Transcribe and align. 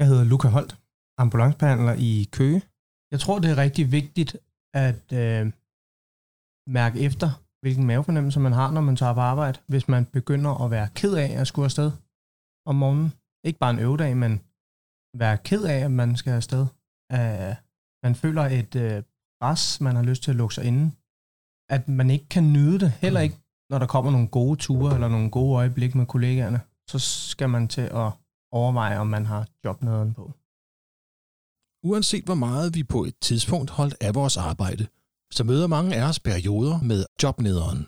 Jeg 0.00 0.08
hedder 0.08 0.24
Luca 0.24 0.48
Holt, 0.48 0.72
ambulancebehandler 1.18 1.94
i 1.98 2.28
Køge. 2.32 2.62
Jeg 3.12 3.20
tror, 3.20 3.38
det 3.38 3.50
er 3.50 3.56
rigtig 3.56 3.92
vigtigt 3.92 4.36
at 4.74 5.04
øh, 5.22 5.52
mærke 6.78 7.00
efter, 7.00 7.28
hvilken 7.62 7.86
mavefornemmelse 7.86 8.40
man 8.40 8.52
har, 8.52 8.70
når 8.70 8.80
man 8.80 8.96
tager 8.96 9.14
på 9.14 9.20
arbejde, 9.20 9.58
hvis 9.66 9.88
man 9.88 10.04
begynder 10.04 10.64
at 10.64 10.70
være 10.70 10.88
ked 10.94 11.14
af 11.14 11.40
at 11.40 11.46
skulle 11.46 11.64
afsted 11.64 11.90
om 12.66 12.74
morgenen. 12.74 13.12
Ikke 13.44 13.58
bare 13.58 13.70
en 13.70 13.78
øvedag, 13.78 14.16
men 14.16 14.32
være 15.22 15.38
ked 15.38 15.62
af, 15.64 15.78
at 15.84 15.90
man 15.90 16.16
skal 16.16 16.32
afsted. 16.32 16.66
Uh, 17.14 17.52
man 18.04 18.14
føler 18.14 18.42
et 18.42 18.72
uh, 18.84 19.04
pres, 19.40 19.80
man 19.80 19.96
har 19.96 20.02
lyst 20.02 20.22
til 20.22 20.30
at 20.30 20.36
lukke 20.36 20.54
sig 20.54 20.64
inde. 20.64 20.84
At 21.70 21.88
man 21.88 22.10
ikke 22.10 22.28
kan 22.28 22.52
nyde 22.52 22.78
det, 22.80 22.90
heller 22.90 23.20
ikke 23.20 23.38
når 23.70 23.78
der 23.78 23.86
kommer 23.86 24.10
nogle 24.10 24.28
gode 24.28 24.56
ture 24.56 24.94
eller 24.94 25.08
nogle 25.08 25.30
gode 25.30 25.56
øjeblikke 25.56 25.98
med 25.98 26.06
kollegaerne, 26.06 26.60
så 26.90 26.98
skal 27.30 27.48
man 27.48 27.68
til 27.68 27.86
at 28.02 28.12
overveje, 28.52 28.98
om 28.98 29.06
man 29.06 29.26
har 29.26 29.48
jobnederen 29.64 30.14
på. 30.14 30.32
Uanset 31.82 32.24
hvor 32.24 32.34
meget 32.34 32.74
vi 32.74 32.84
på 32.84 33.04
et 33.04 33.14
tidspunkt 33.20 33.70
holdt 33.70 33.96
af 34.00 34.14
vores 34.14 34.36
arbejde, 34.36 34.86
så 35.30 35.44
møder 35.44 35.66
mange 35.66 35.96
af 35.96 36.08
os 36.08 36.20
perioder 36.20 36.80
med 36.82 37.04
jobnederen. 37.22 37.86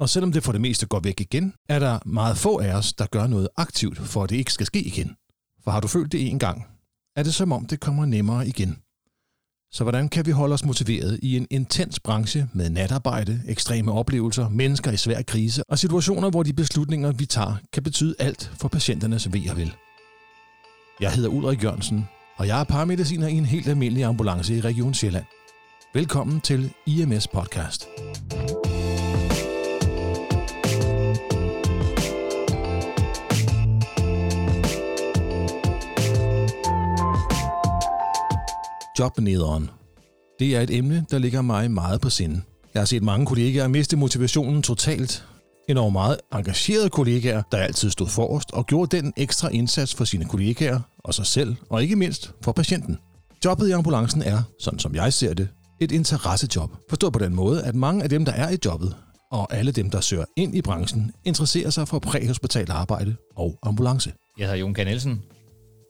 Og 0.00 0.08
selvom 0.08 0.32
det 0.32 0.44
for 0.44 0.52
det 0.52 0.60
meste 0.60 0.86
går 0.86 1.00
væk 1.00 1.20
igen, 1.20 1.54
er 1.68 1.78
der 1.78 1.98
meget 2.06 2.36
få 2.36 2.58
af 2.60 2.74
os, 2.74 2.92
der 2.92 3.06
gør 3.06 3.26
noget 3.26 3.48
aktivt, 3.56 3.98
for 3.98 4.24
at 4.24 4.30
det 4.30 4.36
ikke 4.36 4.52
skal 4.52 4.66
ske 4.66 4.82
igen. 4.82 5.16
For 5.64 5.70
har 5.70 5.80
du 5.80 5.88
følt 5.88 6.12
det 6.12 6.28
en 6.30 6.38
gang, 6.38 6.66
er 7.16 7.22
det 7.22 7.34
som 7.34 7.52
om 7.52 7.66
det 7.66 7.80
kommer 7.80 8.06
nemmere 8.06 8.48
igen. 8.48 8.82
Så 9.72 9.84
hvordan 9.84 10.08
kan 10.08 10.26
vi 10.26 10.30
holde 10.30 10.54
os 10.54 10.64
motiveret 10.64 11.20
i 11.22 11.36
en 11.36 11.46
intens 11.50 12.00
branche 12.00 12.48
med 12.52 12.70
natarbejde, 12.70 13.42
ekstreme 13.46 13.92
oplevelser, 13.92 14.48
mennesker 14.48 14.90
i 14.90 14.96
svær 14.96 15.22
krise 15.22 15.62
og 15.68 15.78
situationer, 15.78 16.30
hvor 16.30 16.42
de 16.42 16.52
beslutninger, 16.52 17.12
vi 17.12 17.26
tager, 17.26 17.56
kan 17.72 17.82
betyde 17.82 18.14
alt 18.18 18.52
for 18.60 18.68
patienternes 18.68 19.32
ved 19.32 19.50
og 19.50 19.56
vel? 19.56 19.72
Jeg 21.00 21.12
hedder 21.12 21.28
Ulrik 21.28 21.64
Jørgensen, 21.64 22.08
og 22.36 22.46
jeg 22.46 22.60
er 22.60 22.64
paramediciner 22.64 23.28
i 23.28 23.32
en 23.32 23.44
helt 23.44 23.68
almindelig 23.68 24.04
ambulance 24.04 24.56
i 24.56 24.60
Region 24.60 24.94
Sjælland. 24.94 25.24
Velkommen 25.94 26.40
til 26.40 26.72
IMS 26.86 27.28
Podcast. 27.28 27.88
Jobnederen. 38.98 39.70
Det 40.38 40.56
er 40.56 40.60
et 40.60 40.76
emne, 40.76 41.06
der 41.10 41.18
ligger 41.18 41.42
mig 41.42 41.70
meget 41.70 42.00
på 42.00 42.10
sinde. 42.10 42.42
Jeg 42.74 42.80
har 42.80 42.86
set 42.86 43.02
mange 43.02 43.26
kollegaer 43.26 43.68
miste 43.68 43.96
motivationen 43.96 44.62
totalt. 44.62 45.24
Endnu 45.68 45.90
meget 45.90 46.18
engagerede 46.34 46.90
kollegaer, 46.90 47.42
der 47.52 47.58
altid 47.58 47.90
stod 47.90 48.08
forrest 48.08 48.52
og 48.52 48.66
gjorde 48.66 48.96
den 48.96 49.12
ekstra 49.16 49.48
indsats 49.48 49.94
for 49.94 50.04
sine 50.04 50.24
kollegaer 50.24 50.80
og 50.98 51.14
sig 51.14 51.26
selv, 51.26 51.56
og 51.70 51.82
ikke 51.82 51.96
mindst 51.96 52.32
for 52.42 52.52
patienten. 52.52 52.98
Jobbet 53.44 53.68
i 53.68 53.70
ambulancen 53.70 54.22
er, 54.22 54.42
sådan 54.60 54.78
som 54.78 54.94
jeg 54.94 55.12
ser 55.12 55.34
det, 55.34 55.48
et 55.80 55.92
interessejob. 55.92 56.70
Forstået 56.88 57.12
på 57.12 57.18
den 57.18 57.34
måde, 57.34 57.64
at 57.64 57.74
mange 57.74 58.02
af 58.02 58.08
dem, 58.08 58.24
der 58.24 58.32
er 58.32 58.50
i 58.50 58.56
jobbet, 58.64 58.96
og 59.32 59.54
alle 59.54 59.72
dem, 59.72 59.90
der 59.90 60.00
søger 60.00 60.24
ind 60.36 60.56
i 60.56 60.62
branchen, 60.62 61.12
interesserer 61.24 61.70
sig 61.70 61.88
for 61.88 61.98
præhospitalt 61.98 62.70
arbejde 62.70 63.16
og 63.36 63.58
ambulance. 63.62 64.12
Jeg 64.38 64.46
hedder 64.46 64.60
Jon 64.60 64.74
K. 64.74 64.78
Nielsen. 64.78 65.22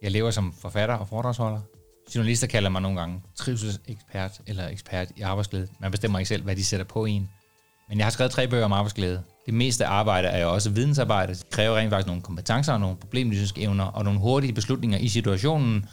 Jeg 0.02 0.10
lever 0.10 0.30
som 0.30 0.54
forfatter 0.60 0.94
og 0.94 1.08
foredragsholder. 1.08 1.60
Journalister 2.14 2.46
kalder 2.46 2.70
mig 2.70 2.82
nogle 2.82 3.00
gange 3.00 3.22
trivselsekspert 3.36 4.40
eller 4.46 4.68
ekspert 4.68 5.08
i 5.16 5.20
arbejdsglæde. 5.20 5.68
Man 5.80 5.90
bestemmer 5.90 6.18
ikke 6.18 6.28
selv, 6.28 6.42
hvad 6.42 6.56
de 6.56 6.64
sætter 6.64 6.86
på 6.86 7.04
en. 7.04 7.28
Men 7.88 7.98
jeg 7.98 8.06
har 8.06 8.10
skrevet 8.10 8.32
tre 8.32 8.48
bøger 8.48 8.64
om 8.64 8.72
arbejdsglæde. 8.72 9.22
Det 9.46 9.54
meste 9.54 9.86
arbejde 9.86 10.28
er 10.28 10.42
jo 10.42 10.52
også 10.52 10.70
vidensarbejde. 10.70 11.34
Det 11.34 11.50
kræver 11.50 11.76
rent 11.76 11.90
faktisk 11.90 12.06
nogle 12.06 12.22
kompetencer, 12.22 12.78
nogle 12.78 12.96
problemløsningsevner 12.96 13.70
evner 13.70 13.84
og 13.84 14.04
nogle 14.04 14.20
hurtige 14.20 14.52
beslutninger 14.52 14.98
i 14.98 15.08
situationen. 15.08 15.86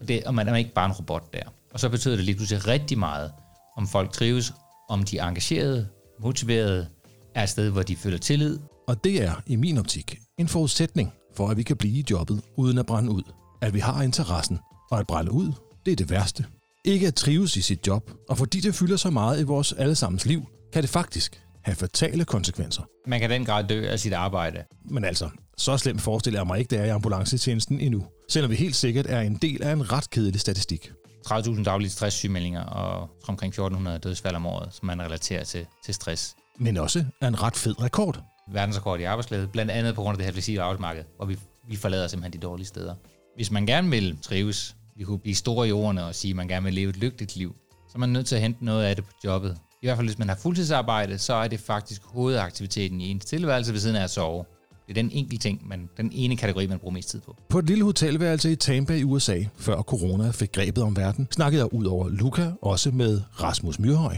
Og, 0.00 0.08
det, 0.08 0.24
og 0.24 0.34
man 0.34 0.48
er 0.48 0.56
ikke 0.56 0.74
bare 0.74 0.86
en 0.86 0.92
robot 0.92 1.32
der. 1.32 1.42
Og 1.72 1.80
så 1.80 1.88
betyder 1.88 2.16
det 2.16 2.24
lige 2.24 2.36
pludselig 2.36 2.66
rigtig 2.66 2.98
meget, 2.98 3.32
om 3.76 3.88
folk 3.88 4.12
trives, 4.12 4.52
om 4.88 5.02
de 5.02 5.18
er 5.18 5.28
engagerede, 5.28 5.88
motiverede, 6.20 6.86
er 7.34 7.42
et 7.42 7.48
sted, 7.48 7.70
hvor 7.70 7.82
de 7.82 7.96
føler 7.96 8.18
tillid. 8.18 8.58
Og 8.88 9.04
det 9.04 9.22
er, 9.22 9.32
i 9.46 9.56
min 9.56 9.78
optik, 9.78 10.18
en 10.38 10.48
forudsætning 10.48 11.12
for, 11.36 11.48
at 11.48 11.56
vi 11.56 11.62
kan 11.62 11.76
blive 11.76 11.98
i 11.98 12.04
jobbet 12.10 12.42
uden 12.56 12.78
at 12.78 12.86
brænde 12.86 13.10
ud. 13.10 13.22
At 13.62 13.74
vi 13.74 13.78
har 13.78 14.02
interessen, 14.02 14.58
og 14.90 14.98
at 14.98 15.06
brænde 15.06 15.32
ud, 15.32 15.52
det 15.86 15.92
er 15.92 15.96
det 15.96 16.10
værste. 16.10 16.44
Ikke 16.84 17.06
at 17.06 17.14
trives 17.14 17.56
i 17.56 17.62
sit 17.62 17.86
job, 17.86 18.10
og 18.28 18.38
fordi 18.38 18.60
det 18.60 18.74
fylder 18.74 18.96
så 18.96 19.10
meget 19.10 19.40
i 19.40 19.42
vores 19.42 19.72
allesammens 19.72 20.26
liv, 20.26 20.42
kan 20.72 20.82
det 20.82 20.90
faktisk 20.90 21.42
have 21.62 21.76
fatale 21.76 22.24
konsekvenser. 22.24 22.82
Man 23.06 23.20
kan 23.20 23.30
den 23.30 23.44
grad 23.44 23.64
dø 23.64 23.88
af 23.88 24.00
sit 24.00 24.12
arbejde. 24.12 24.64
Men 24.84 25.04
altså, 25.04 25.28
så 25.56 25.76
slemt 25.76 26.00
forestiller 26.00 26.40
jeg 26.40 26.46
mig 26.46 26.58
ikke, 26.58 26.70
det 26.70 26.80
er 26.80 26.84
i 26.84 26.88
ambulancetjenesten 26.88 27.80
endnu. 27.80 28.06
Selvom 28.28 28.50
vi 28.50 28.56
helt 28.56 28.76
sikkert 28.76 29.06
er 29.06 29.20
en 29.20 29.34
del 29.34 29.62
af 29.62 29.72
en 29.72 29.92
ret 29.92 30.10
kedelig 30.10 30.40
statistik. 30.40 30.92
30.000 31.26 31.62
daglige 31.62 31.90
stresssygemeldinger 31.90 32.62
og 32.62 33.08
omkring 33.28 33.60
1.400 33.60 33.98
dødsfald 33.98 34.36
om 34.36 34.46
året, 34.46 34.74
som 34.74 34.86
man 34.86 35.02
relaterer 35.02 35.44
til, 35.44 35.66
til 35.84 35.94
stress. 35.94 36.36
Men 36.58 36.76
også 36.76 37.04
er 37.20 37.28
en 37.28 37.42
ret 37.42 37.56
fed 37.56 37.82
rekord. 37.82 38.22
Verdensrekord 38.52 39.00
i 39.00 39.02
arbejdsglæde, 39.02 39.48
blandt 39.48 39.70
andet 39.70 39.94
på 39.94 40.02
grund 40.02 40.14
af 40.14 40.18
det 40.18 40.24
her 40.24 40.32
fleksible 40.32 40.62
arbejdsmarked, 40.62 41.04
hvor 41.16 41.26
vi, 41.26 41.38
vi 41.68 41.76
forlader 41.76 42.08
simpelthen 42.08 42.40
de 42.40 42.46
dårlige 42.46 42.66
steder. 42.66 42.94
Hvis 43.36 43.50
man 43.50 43.66
gerne 43.66 43.90
vil 43.90 44.18
trives, 44.22 44.76
vi 44.96 45.04
kunne 45.04 45.18
blive 45.18 45.34
store 45.34 45.68
i 45.68 45.72
ordene 45.72 46.04
og 46.04 46.14
sige, 46.14 46.30
at 46.30 46.36
man 46.36 46.48
gerne 46.48 46.64
vil 46.64 46.74
leve 46.74 46.90
et 46.90 46.96
lykkeligt 46.96 47.36
liv, 47.36 47.56
så 47.88 47.92
er 47.94 47.98
man 47.98 48.08
nødt 48.08 48.26
til 48.26 48.34
at 48.34 48.40
hente 48.40 48.64
noget 48.64 48.84
af 48.84 48.96
det 48.96 49.04
på 49.04 49.10
jobbet. 49.24 49.58
I 49.82 49.86
hvert 49.86 49.96
fald 49.96 50.08
hvis 50.08 50.18
man 50.18 50.28
har 50.28 50.36
fuldtidsarbejde, 50.36 51.18
så 51.18 51.34
er 51.34 51.48
det 51.48 51.60
faktisk 51.60 52.02
hovedaktiviteten 52.04 53.00
i 53.00 53.10
ens 53.10 53.24
tilværelse 53.24 53.72
ved 53.72 53.80
siden 53.80 53.96
af 53.96 54.04
at 54.04 54.10
sove. 54.10 54.44
Det 54.88 54.98
er 54.98 55.02
den 55.02 55.10
enkelte 55.12 55.48
ting, 55.48 55.68
man, 55.68 55.88
den 55.96 56.10
ene 56.12 56.36
kategori, 56.36 56.66
man 56.66 56.78
bruger 56.78 56.92
mest 56.92 57.08
tid 57.08 57.20
på. 57.20 57.36
På 57.48 57.58
et 57.58 57.66
lille 57.66 57.84
hotelværelse 57.84 58.52
i 58.52 58.56
Tampa 58.56 58.94
i 58.94 59.04
USA, 59.04 59.38
før 59.56 59.82
corona 59.82 60.30
fik 60.30 60.52
grebet 60.52 60.84
om 60.84 60.96
verden, 60.96 61.28
snakkede 61.30 61.62
jeg 61.62 61.74
ud 61.74 61.84
over 61.84 62.08
Luca 62.08 62.52
også 62.62 62.90
med 62.90 63.22
Rasmus 63.42 63.78
Myrhøj. 63.78 64.16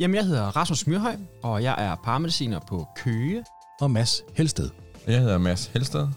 Jamen, 0.00 0.14
jeg 0.14 0.24
hedder 0.24 0.42
Rasmus 0.42 0.86
Myrhøj, 0.86 1.16
og 1.42 1.62
jeg 1.62 1.74
er 1.78 1.96
paramediciner 2.04 2.60
på 2.68 2.86
Køge. 2.96 3.44
Og 3.80 3.90
Mads 3.90 4.22
Helsted. 4.34 4.70
Jeg 5.06 5.20
hedder 5.20 5.38
Mads 5.38 5.66
Helsted, 5.66 6.08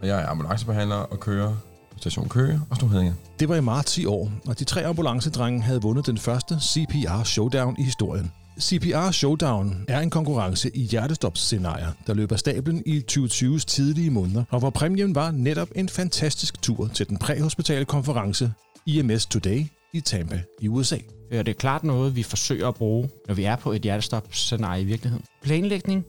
og 0.00 0.06
jeg 0.08 0.22
er 0.22 0.28
ambulancebehandler 0.28 0.96
og 0.96 1.20
kører 1.20 1.56
station 2.04 2.28
Køge 2.28 2.60
og 2.70 2.76
Storhedinge. 2.76 3.14
Det 3.40 3.48
var 3.48 3.56
i 3.56 3.60
marts 3.60 3.98
i 3.98 4.04
år, 4.04 4.32
og 4.46 4.58
de 4.58 4.64
tre 4.64 4.86
ambulancedrenge 4.86 5.62
havde 5.62 5.82
vundet 5.82 6.06
den 6.06 6.18
første 6.18 6.58
CPR 6.60 7.22
Showdown 7.24 7.76
i 7.78 7.82
historien. 7.82 8.32
CPR 8.60 9.10
Showdown 9.10 9.84
er 9.88 10.00
en 10.00 10.10
konkurrence 10.10 10.76
i 10.76 10.80
hjertestopscenarier, 10.80 11.92
der 12.06 12.14
løber 12.14 12.36
stablen 12.36 12.82
i 12.86 13.02
2020's 13.12 13.58
tidlige 13.58 14.10
måneder, 14.10 14.44
og 14.50 14.58
hvor 14.58 14.70
præmien 14.70 15.14
var 15.14 15.30
netop 15.30 15.68
en 15.74 15.88
fantastisk 15.88 16.62
tur 16.62 16.88
til 16.88 17.08
den 17.08 17.18
præhospitale 17.18 17.84
konference 17.84 18.52
IMS 18.86 19.26
Today 19.26 19.66
i 19.92 20.00
Tampa 20.00 20.42
i 20.60 20.68
USA. 20.68 20.98
Ja, 21.30 21.38
det 21.38 21.48
er 21.48 21.58
klart 21.58 21.84
noget, 21.84 22.16
vi 22.16 22.22
forsøger 22.22 22.68
at 22.68 22.74
bruge, 22.74 23.10
når 23.28 23.34
vi 23.34 23.44
er 23.44 23.56
på 23.56 23.72
et 23.72 23.82
hjertestopscenarie 23.82 24.82
i 24.82 24.84
virkeligheden. 24.84 25.24
Planlægning 25.42 26.04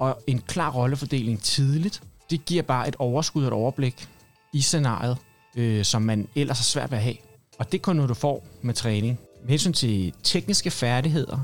og 0.00 0.22
en 0.26 0.38
klar 0.38 0.70
rollefordeling 0.70 1.42
tidligt, 1.42 2.02
det 2.30 2.44
giver 2.44 2.62
bare 2.62 2.88
et 2.88 2.96
overskud 2.98 3.42
og 3.42 3.48
et 3.48 3.52
overblik 3.52 4.08
i 4.52 4.60
scenariet, 4.60 5.16
øh, 5.56 5.84
som 5.84 6.02
man 6.02 6.28
ellers 6.34 6.58
har 6.58 6.64
svært 6.64 6.90
ved 6.90 6.98
at 6.98 7.04
have. 7.04 7.16
Og 7.58 7.72
det 7.72 7.78
er 7.78 7.82
kun 7.82 7.96
noget, 7.96 8.08
du 8.08 8.14
får 8.14 8.46
med 8.62 8.74
træning. 8.74 9.18
Med 9.42 9.50
hensyn 9.50 9.72
til 9.72 10.12
tekniske 10.22 10.70
færdigheder, 10.70 11.38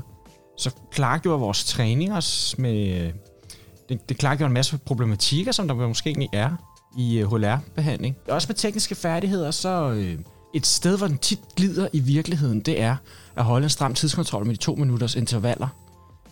så 0.57 0.71
klargjorde 0.91 1.39
vores 1.39 1.65
træning 1.65 2.13
os 2.13 2.55
med... 2.57 3.01
Øh, 3.01 3.13
det, 3.89 4.09
det 4.09 4.17
klargjorde 4.17 4.47
en 4.47 4.53
masse 4.53 4.77
problematikker, 4.77 5.51
som 5.51 5.67
der 5.67 5.87
måske 5.87 6.09
egentlig 6.09 6.29
er 6.33 6.49
i 6.97 7.17
øh, 7.17 7.31
HLR-behandling. 7.31 8.15
Også 8.27 8.47
med 8.49 8.55
tekniske 8.55 8.95
færdigheder, 8.95 9.51
så 9.51 9.91
øh, 9.91 10.19
et 10.53 10.65
sted, 10.65 10.97
hvor 10.97 11.07
den 11.07 11.17
tit 11.17 11.39
glider 11.55 11.87
i 11.93 11.99
virkeligheden, 11.99 12.59
det 12.59 12.81
er 12.81 12.95
at 13.35 13.43
holde 13.43 13.63
en 13.63 13.69
stram 13.69 13.93
tidskontrol 13.93 14.45
med 14.45 14.55
de 14.55 14.59
to 14.59 14.75
minutters 14.75 15.15
intervaller. 15.15 15.67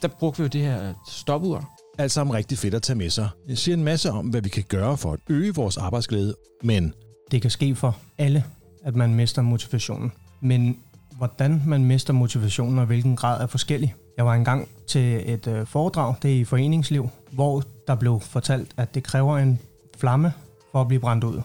Der 0.02 0.08
brugte 0.08 0.38
vi 0.38 0.44
jo 0.44 0.48
det 0.48 0.62
her 0.62 0.94
stopur. 1.08 1.70
Alt 1.98 2.12
sammen 2.12 2.36
rigtig 2.36 2.58
fedt 2.58 2.74
at 2.74 2.82
tage 2.82 2.98
med 2.98 3.10
sig. 3.10 3.30
Jeg 3.48 3.58
siger 3.58 3.78
en 3.78 3.84
masse 3.84 4.12
om, 4.12 4.28
hvad 4.28 4.42
vi 4.42 4.50
kan 4.50 4.64
gøre 4.68 4.98
for 4.98 5.14
at 5.14 5.20
øge 5.30 5.56
vores 5.56 5.78
arbejdsglæde, 5.78 6.36
men... 6.64 6.94
Det 7.32 7.42
kan 7.42 7.52
ske 7.52 7.76
for 7.76 7.98
alle, 8.18 8.44
at 8.84 8.96
man 8.96 9.14
mister 9.14 9.42
motivationen. 9.42 10.12
Men 10.42 10.78
hvordan 11.18 11.62
man 11.68 11.86
mister 11.86 12.14
motivationen 12.14 12.80
og 12.80 12.86
hvilken 12.86 13.16
grad 13.16 13.42
er 13.42 13.48
forskellig. 13.48 13.96
Jeg 14.18 14.26
var 14.26 14.34
engang 14.34 14.68
til 14.88 15.34
et 15.34 15.48
øh, 15.48 15.68
foredrag, 15.68 16.16
det 16.22 16.32
er 16.32 16.36
i 16.36 16.44
foreningsliv, 16.44 17.10
hvor 17.32 17.64
der 17.88 17.96
blev 17.96 18.20
fortalt, 18.20 18.72
at 18.78 18.96
det 18.96 19.04
kræver 19.04 19.38
en 19.38 19.60
flamme 19.98 20.34
for 20.72 20.82
at 20.82 20.88
blive 20.88 21.00
brændt 21.00 21.24
ud. 21.24 21.42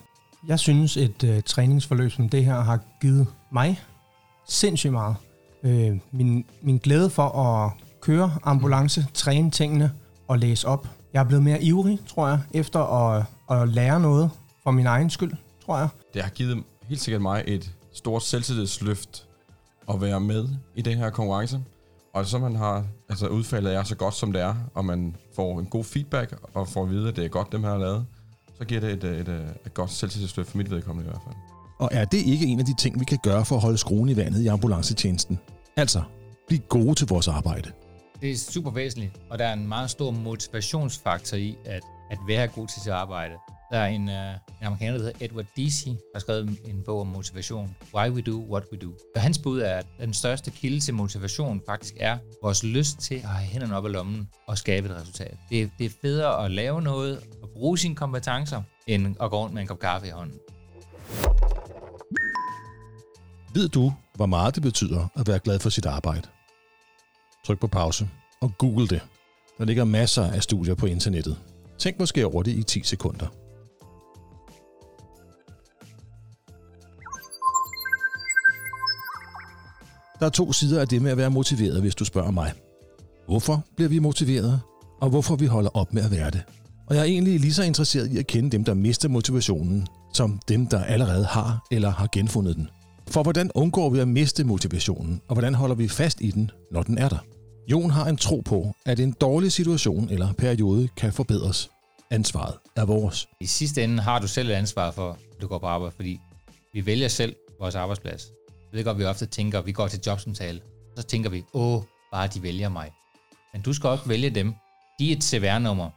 Jeg 0.48 0.58
synes, 0.58 0.96
et 0.96 1.24
øh, 1.24 1.42
træningsforløb 1.42 2.10
som 2.10 2.28
det 2.28 2.44
her 2.44 2.60
har 2.60 2.78
givet 3.00 3.26
mig 3.52 3.80
sindssygt 4.48 4.92
meget. 4.92 5.16
Øh, 5.62 5.98
min, 6.12 6.44
min 6.62 6.78
glæde 6.78 7.10
for 7.10 7.28
at 7.28 7.72
køre 8.00 8.32
ambulance, 8.42 9.06
træne 9.14 9.50
tingene 9.50 9.92
og 10.28 10.38
læse 10.38 10.68
op. 10.68 10.88
Jeg 11.12 11.20
er 11.20 11.24
blevet 11.24 11.44
mere 11.44 11.62
ivrig, 11.62 11.98
tror 12.06 12.28
jeg, 12.28 12.40
efter 12.54 12.80
at, 12.80 13.24
at 13.50 13.68
lære 13.68 14.00
noget 14.00 14.30
for 14.62 14.70
min 14.70 14.86
egen 14.86 15.10
skyld, 15.10 15.32
tror 15.68 15.78
jeg. 15.78 15.88
Det 16.14 16.22
har 16.22 16.30
givet 16.30 16.64
helt 16.88 17.00
sikkert 17.00 17.22
mig 17.22 17.44
et 17.46 17.70
stort 17.92 18.22
selvtillidsløft 18.22 19.26
at 19.88 20.00
være 20.00 20.20
med 20.20 20.48
i 20.76 20.82
den 20.82 20.98
her 20.98 21.10
konkurrence. 21.10 21.60
Og 22.14 22.26
så 22.26 22.38
man 22.38 22.56
har, 22.56 22.84
altså 23.08 23.26
udfaldet 23.26 23.74
er 23.74 23.82
så 23.82 23.96
godt 23.96 24.14
som 24.14 24.32
det 24.32 24.42
er, 24.42 24.54
og 24.74 24.84
man 24.84 25.16
får 25.36 25.58
en 25.58 25.66
god 25.66 25.84
feedback, 25.84 26.34
og 26.54 26.68
får 26.68 26.82
at 26.82 26.90
vide, 26.90 27.08
at 27.08 27.16
det 27.16 27.24
er 27.24 27.28
godt, 27.28 27.52
dem 27.52 27.64
her 27.64 27.70
har 27.70 27.78
lavet, 27.78 28.06
så 28.58 28.64
giver 28.64 28.80
det 28.80 28.90
et, 28.92 29.04
et, 29.04 29.28
et, 29.28 29.54
et 29.66 29.74
godt 29.74 29.90
selvtillidsløft 29.90 30.50
for 30.50 30.56
mit 30.58 30.70
vedkommende 30.70 31.08
i 31.08 31.10
hvert 31.10 31.22
fald. 31.24 31.34
Og 31.78 31.88
er 31.92 32.04
det 32.04 32.18
ikke 32.18 32.46
en 32.46 32.58
af 32.58 32.64
de 32.64 32.76
ting, 32.76 33.00
vi 33.00 33.04
kan 33.04 33.18
gøre 33.22 33.44
for 33.44 33.56
at 33.56 33.62
holde 33.62 33.78
skruen 33.78 34.08
i 34.08 34.16
vandet 34.16 34.40
i 34.40 34.46
ambulancetjenesten? 34.46 35.38
Altså, 35.76 36.02
blive 36.46 36.60
gode 36.68 36.94
til 36.94 37.06
vores 37.08 37.28
arbejde. 37.28 37.72
Det 38.20 38.30
er 38.30 38.36
super 38.36 38.70
væsentligt, 38.70 39.12
og 39.30 39.38
der 39.38 39.46
er 39.46 39.52
en 39.52 39.68
meget 39.68 39.90
stor 39.90 40.10
motivationsfaktor 40.10 41.36
i 41.36 41.56
at, 41.64 41.82
at 42.10 42.18
være 42.28 42.48
god 42.48 42.68
til 42.68 42.82
sit 42.82 42.92
arbejde. 42.92 43.34
Der 43.70 43.78
er 43.78 43.86
en, 43.86 44.08
uh, 44.08 44.14
en 44.60 44.66
amerikaner, 44.66 44.98
der 44.98 45.04
hedder 45.04 45.24
Edward 45.24 45.46
Deci, 45.56 45.90
der 45.90 45.96
har 46.14 46.20
skrevet 46.20 46.58
en 46.64 46.82
bog 46.86 47.00
om 47.00 47.06
motivation. 47.06 47.76
Why 47.94 48.08
we 48.10 48.22
do 48.22 48.36
what 48.50 48.64
we 48.72 48.78
do. 48.78 48.92
Og 49.14 49.22
hans 49.22 49.38
bud 49.38 49.60
er, 49.60 49.76
at 49.76 49.86
den 50.00 50.14
største 50.14 50.50
kilde 50.50 50.80
til 50.80 50.94
motivation 50.94 51.62
faktisk 51.66 51.94
er 52.00 52.18
vores 52.42 52.64
lyst 52.64 52.98
til 52.98 53.14
at 53.14 53.22
have 53.22 53.46
hænderne 53.46 53.76
op 53.76 53.86
i 53.86 53.88
lommen 53.88 54.28
og 54.46 54.58
skabe 54.58 54.88
et 54.88 54.94
resultat. 54.94 55.36
Det, 55.50 55.70
det 55.78 55.86
er 55.86 55.90
federe 56.02 56.44
at 56.44 56.50
lave 56.50 56.82
noget 56.82 57.18
og 57.42 57.48
bruge 57.48 57.78
sine 57.78 57.94
kompetencer, 57.94 58.62
end 58.86 59.16
at 59.20 59.30
gå 59.30 59.38
rundt 59.38 59.54
med 59.54 59.62
en 59.62 59.68
kop 59.68 59.78
kaffe 59.78 60.06
i 60.06 60.10
hånden. 60.10 60.38
Ved 63.54 63.68
du, 63.68 63.92
hvor 64.14 64.26
meget 64.26 64.54
det 64.54 64.62
betyder 64.62 65.08
at 65.16 65.28
være 65.28 65.38
glad 65.38 65.58
for 65.58 65.70
sit 65.70 65.86
arbejde? 65.86 66.28
Tryk 67.46 67.60
på 67.60 67.66
pause 67.66 68.08
og 68.40 68.52
google 68.58 68.88
det. 68.88 69.00
Der 69.58 69.64
ligger 69.64 69.84
masser 69.84 70.22
af 70.22 70.42
studier 70.42 70.74
på 70.74 70.86
internettet. 70.86 71.38
Tænk 71.78 71.98
måske 71.98 72.26
over 72.26 72.42
det 72.42 72.52
i 72.52 72.62
10 72.62 72.82
sekunder. 72.82 73.26
Der 80.20 80.26
er 80.26 80.30
to 80.30 80.52
sider 80.52 80.80
af 80.80 80.88
det 80.88 81.02
med 81.02 81.10
at 81.10 81.16
være 81.16 81.30
motiveret, 81.30 81.80
hvis 81.80 81.94
du 81.94 82.04
spørger 82.04 82.30
mig. 82.30 82.52
Hvorfor 83.26 83.64
bliver 83.76 83.88
vi 83.88 83.98
motiveret, 83.98 84.60
og 85.00 85.10
hvorfor 85.10 85.36
vi 85.36 85.46
holder 85.46 85.70
op 85.74 85.94
med 85.94 86.04
at 86.04 86.10
være 86.10 86.30
det? 86.30 86.42
Og 86.86 86.94
jeg 86.94 87.00
er 87.00 87.04
egentlig 87.04 87.40
lige 87.40 87.54
så 87.54 87.62
interesseret 87.62 88.12
i 88.12 88.18
at 88.18 88.26
kende 88.26 88.50
dem, 88.50 88.64
der 88.64 88.74
mister 88.74 89.08
motivationen, 89.08 89.86
som 90.14 90.40
dem, 90.48 90.66
der 90.66 90.84
allerede 90.84 91.24
har 91.24 91.66
eller 91.70 91.90
har 91.90 92.08
genfundet 92.12 92.56
den. 92.56 92.68
For 93.10 93.22
hvordan 93.22 93.50
undgår 93.54 93.90
vi 93.90 93.98
at 93.98 94.08
miste 94.08 94.44
motivationen, 94.44 95.20
og 95.28 95.34
hvordan 95.34 95.54
holder 95.54 95.74
vi 95.74 95.88
fast 95.88 96.20
i 96.20 96.30
den, 96.30 96.50
når 96.72 96.82
den 96.82 96.98
er 96.98 97.08
der? 97.08 97.18
Jon 97.70 97.90
har 97.90 98.06
en 98.06 98.16
tro 98.16 98.40
på, 98.40 98.74
at 98.86 99.00
en 99.00 99.12
dårlig 99.12 99.52
situation 99.52 100.08
eller 100.10 100.32
periode 100.32 100.88
kan 100.96 101.12
forbedres. 101.12 101.70
Ansvaret 102.10 102.54
er 102.76 102.84
vores. 102.84 103.28
I 103.40 103.46
sidste 103.46 103.84
ende 103.84 104.02
har 104.02 104.18
du 104.18 104.28
selv 104.28 104.50
et 104.50 104.54
ansvar 104.54 104.90
for, 104.90 105.10
at 105.10 105.42
du 105.42 105.46
går 105.46 105.58
på 105.58 105.66
arbejde, 105.66 105.94
fordi 105.96 106.18
vi 106.72 106.86
vælger 106.86 107.08
selv 107.08 107.34
vores 107.60 107.74
arbejdsplads. 107.74 108.26
Jeg 108.72 108.78
ved 108.78 108.84
godt, 108.84 108.98
vi 108.98 109.04
ofte 109.04 109.26
tænker, 109.26 109.58
at 109.58 109.66
vi 109.66 109.72
går 109.72 109.88
til 109.88 110.00
jobsamtale, 110.06 110.60
så 110.96 111.02
tænker 111.02 111.30
vi, 111.30 111.44
åh, 111.54 111.82
bare 112.12 112.26
de 112.26 112.42
vælger 112.42 112.68
mig. 112.68 112.92
Men 113.52 113.62
du 113.62 113.72
skal 113.72 113.88
også 113.90 114.04
vælge 114.04 114.30
dem. 114.30 114.54
De 114.98 115.12
er 115.12 115.16
et 115.16 115.24
CVR-nummer. 115.24 115.90